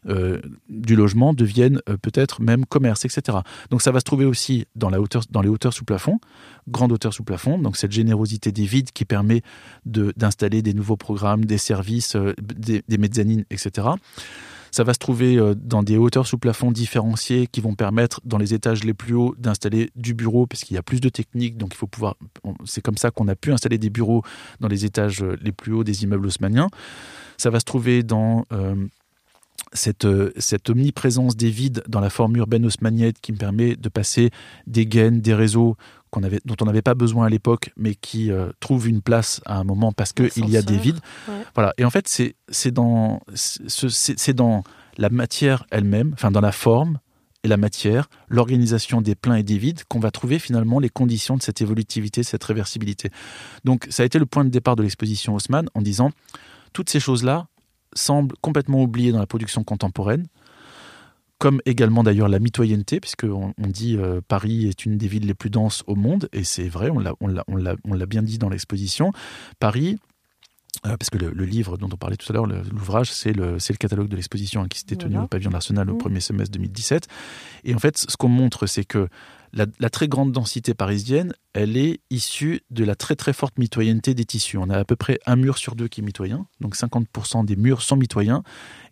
[0.08, 3.38] euh, du logement devienne euh, peut-être même commerce, etc.
[3.70, 4.98] Donc ça va se trouver aussi dans, les
[5.48, 6.18] hauteurs sous plafond,
[6.68, 9.42] grande hauteur sous plafond, donc cette générosité des vides qui permet
[9.84, 13.88] d'installer des nouveaux programmes, des services, euh, des mezzanines, etc.
[14.72, 18.38] Ça va se trouver euh, dans des hauteurs sous plafond différenciées qui vont permettre, dans
[18.38, 21.58] les étages les plus hauts, d'installer du bureau, parce qu'il y a plus de techniques.
[21.58, 22.16] Donc, il faut pouvoir.
[22.64, 24.22] C'est comme ça qu'on a pu installer des bureaux
[24.60, 26.68] dans les étages euh, les plus hauts des immeubles haussmanniens.
[27.36, 28.46] Ça va se trouver dans.
[28.52, 28.74] Euh,
[29.72, 30.06] cette,
[30.38, 34.30] cette, omniprésence des vides dans la forme urbaine haussmannienne qui me permet de passer
[34.66, 35.76] des gaines, des réseaux
[36.20, 39.58] avait, dont on n'avait pas besoin à l'époque, mais qui euh, trouve une place à
[39.58, 41.00] un moment parce qu'il y a des vides.
[41.54, 41.72] Voilà.
[41.78, 44.62] Et en fait, c'est dans, c'est dans
[44.98, 46.98] la matière elle-même, enfin dans la forme
[47.44, 51.36] et la matière, l'organisation des pleins et des vides, qu'on va trouver finalement les conditions
[51.36, 53.10] de cette évolutivité, cette réversibilité.
[53.64, 56.10] Donc ça a été le point de départ de l'exposition Haussmann en disant
[56.72, 57.48] toutes ces choses-là
[57.94, 60.26] semblent complètement oubliées dans la production contemporaine
[61.42, 65.34] comme également d'ailleurs la mitoyenneté, puisqu'on on dit euh, Paris est une des villes les
[65.34, 69.10] plus denses au monde, et c'est vrai, on l'a bien dit dans l'exposition.
[69.58, 69.98] Paris,
[70.86, 73.76] euh, parce que le, livre dont on parlait tout à l'heure, l'ouvrage, c'est le, le,
[73.76, 75.98] catalogue de l'exposition hein, qui s'était tenu au pavillon de l'Arsenal au mmh.
[75.98, 77.08] premier semestre 2017.
[77.64, 79.08] Et en fait, ce qu'on montre, c'est que
[79.52, 84.24] la, très grande densité parisienne, elle est issue de la très très forte mitoyenneté des
[84.24, 84.56] tissus.
[84.56, 87.56] On a à peu près un mur sur deux qui est mitoyen, donc 50% des
[87.56, 88.42] murs sont mitoyens.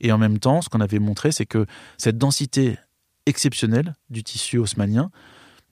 [0.01, 2.77] Et en même temps, ce qu'on avait montré, c'est que cette densité
[3.27, 5.11] exceptionnelle du tissu haussmannien,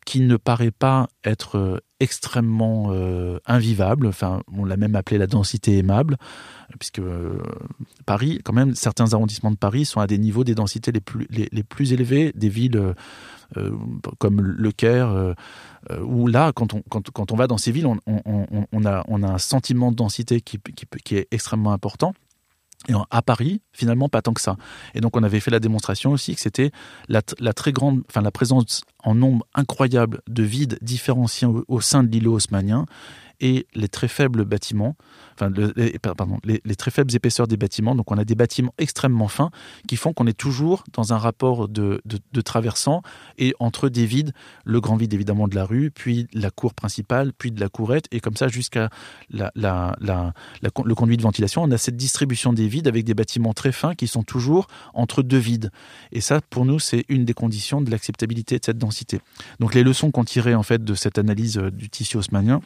[0.07, 5.27] qui ne paraît pas être euh, extrêmement euh, invivable, enfin on l'a même appelé la
[5.27, 6.17] densité aimable,
[6.79, 7.43] puisque euh,
[8.07, 11.27] Paris, quand même, certains arrondissements de Paris sont à des niveaux des densités les plus,
[11.29, 12.95] les plus élevés des villes
[14.19, 15.35] comme le Caire, euh,
[15.91, 19.29] euh, où là, quand on, quand, on va dans ces villes, on, a, on a
[19.29, 20.59] un sentiment de densité qui,
[21.05, 22.15] qui, est extrêmement important.
[22.89, 24.57] Et à Paris, finalement, pas tant que ça.
[24.95, 26.71] Et donc, on avait fait la démonstration aussi que c'était
[27.09, 32.05] la, très grande, enfin, la présence en nombre incroyable de vides différenciés au, au sein
[32.05, 32.87] de l'îlot haussmannien
[33.41, 34.97] et les très faibles bâtiments,
[35.35, 35.51] enfin,
[36.45, 37.95] les, très faibles épaisseurs des bâtiments.
[37.95, 39.51] Donc, on a des bâtiments extrêmement fins
[39.87, 42.01] qui font qu'on est toujours dans un rapport de,
[42.45, 43.03] traversant
[43.37, 44.33] et entre des vides,
[44.65, 48.07] le grand vide évidemment de la rue, puis la cour principale, puis de la courette,
[48.11, 48.91] et comme ça jusqu'à
[49.31, 51.63] le conduit de ventilation.
[51.63, 55.23] On a cette distribution des vides avec des bâtiments très fins qui sont toujours entre
[55.23, 55.71] deux vides.
[56.13, 59.21] Et ça, pour nous, c'est une des conditions de l'acceptabilité de cette densité.
[59.61, 62.61] Donc, les leçons qu'on tirait en fait de cette analyse euh, du tissu haussmannien,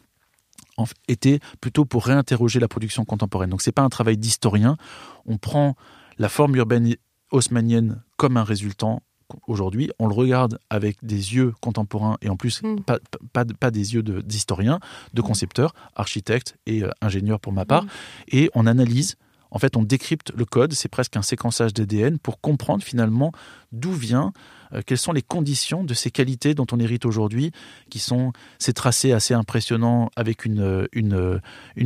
[1.07, 3.49] était plutôt pour réinterroger la production contemporaine.
[3.49, 4.77] Donc c'est pas un travail d'historien.
[5.25, 5.75] On prend
[6.17, 6.95] la forme urbaine
[7.31, 9.01] haussmannienne comme un résultant
[9.47, 12.81] aujourd'hui, on le regarde avec des yeux contemporains et en plus hmm.
[12.81, 12.99] pas,
[13.33, 14.79] pas, des yeux d'historien,
[15.11, 17.89] de, de concepteur, architecte et euh, ingénieur pour ma part, hmm.
[18.31, 19.15] et on analyse
[19.53, 23.31] en fait, on décrypte le code, c'est presque un séquençage d'ADN pour comprendre finalement
[23.71, 24.33] d'où vient,
[24.81, 27.51] quelles sont les conditions de ces qualités dont on hérite aujourd'hui,
[27.89, 31.39] qui sont ces tracés assez impressionnants avec une, euh, euh,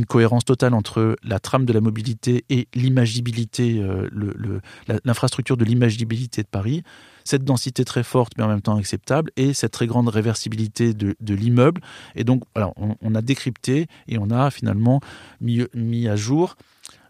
[0.06, 3.82] cohérence totale entre la trame de la mobilité et l'imagibilité,
[5.04, 6.82] l'infrastructure de l'imagibilité de Paris
[7.24, 11.14] cette densité très forte mais en même temps acceptable et cette très grande réversibilité de,
[11.34, 11.82] l'immeuble.
[12.14, 15.00] Et donc, voilà, on, a décrypté et on a finalement
[15.40, 16.56] mis à jour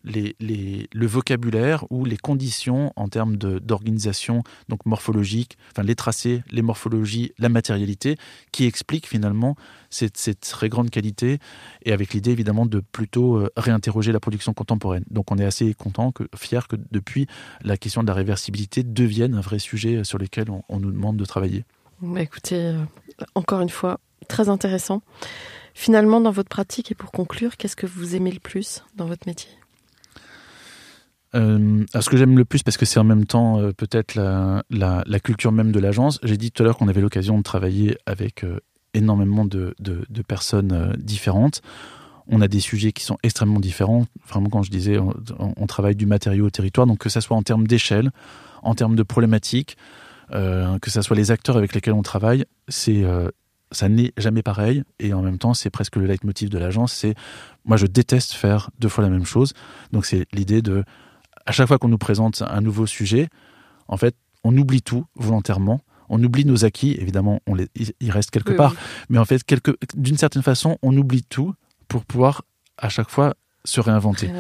[0.09, 7.33] le vocabulaire ou les conditions en termes d'organisation donc morphologique, enfin les tracés, les morphologies,
[7.39, 8.17] la matérialité,
[8.53, 9.57] qui expliquent finalement
[9.91, 11.39] cette, très grande qualité
[11.85, 15.05] et avec l'idée évidemment de plutôt euh, réinterroger la production contemporaine.
[15.11, 17.27] Donc on est assez content, que, fier que depuis
[17.63, 21.25] la question de la réversibilité devienne un vrai sujet sur lequel on, nous demande de
[21.25, 21.65] travailler.
[22.01, 22.79] Bah écoutez, euh,
[23.35, 23.99] encore une fois,
[24.29, 25.03] très intéressant.
[25.75, 29.27] Finalement, dans votre pratique et pour conclure, qu'est-ce que vous aimez le plus dans votre
[29.27, 29.51] métier?
[31.35, 35.21] Euh, ce que j'aime le plus, parce que c'est en même temps euh, peut-être la,
[35.21, 38.45] culture même de l'agence, j'ai dit tout à l'heure qu'on avait l'occasion de travailler avec
[38.45, 38.61] euh,
[38.95, 39.75] énormément de,
[40.27, 41.61] personnes euh, différentes.
[42.29, 44.07] On a des sujets qui sont extrêmement différents.
[44.29, 47.37] Vraiment, quand je disais, on, on travaille du matériau au territoire, donc que ça soit
[47.37, 48.11] en termes d'échelle,
[48.63, 49.77] en termes de problématiques,
[50.31, 53.03] que ça soit les acteurs avec lesquels on travaille, c'est
[53.73, 57.15] ça n'est jamais pareil et en même temps c'est presque le leitmotiv de l'agence c'est
[57.65, 59.53] moi je déteste faire deux fois la même chose
[59.93, 60.85] donc c'est l'idée de
[61.49, 63.31] à chaque fois qu'on nous présente un nouveau sujet,
[63.89, 65.81] en fait, on oublie tout volontairement.
[66.11, 67.69] On oublie nos acquis, évidemment, on les,
[68.01, 68.75] il reste quelque part,
[69.09, 69.43] mais en fait,
[69.95, 71.55] d'une certaine façon, on oublie tout
[71.89, 72.43] pour pouvoir
[72.77, 73.35] à chaque fois
[73.65, 74.31] se réinventer.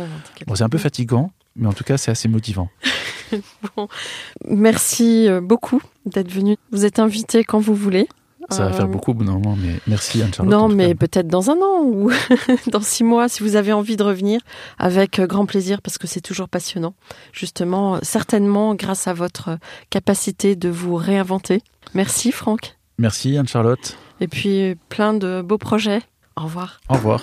[0.47, 2.69] Bon, c'est un peu fatigant, mais en tout cas, c'est assez motivant.
[3.77, 3.89] bon.
[4.47, 6.57] Merci euh, beaucoup d'être venu.
[6.73, 8.07] Vous êtes invité quand vous voulez
[8.51, 10.53] Ça va Euh, faire beaucoup, normalement, mais merci Anne-Charlotte.
[10.53, 12.11] Non, mais peut-être dans un an ou
[12.73, 14.41] dans six mois, si vous avez envie de revenir,
[14.79, 16.95] avec euh, grand plaisir, parce que c'est toujours passionnant.
[17.33, 19.57] Justement, euh, certainement grâce à votre euh,
[19.91, 21.63] capacité de vous réinventer.
[21.95, 22.77] Merci Franck.
[22.99, 23.97] Merci Anne-Charlotte.
[24.21, 26.01] Et puis plein de beaux projets.
[26.37, 26.81] Au revoir.
[26.89, 27.23] Au revoir.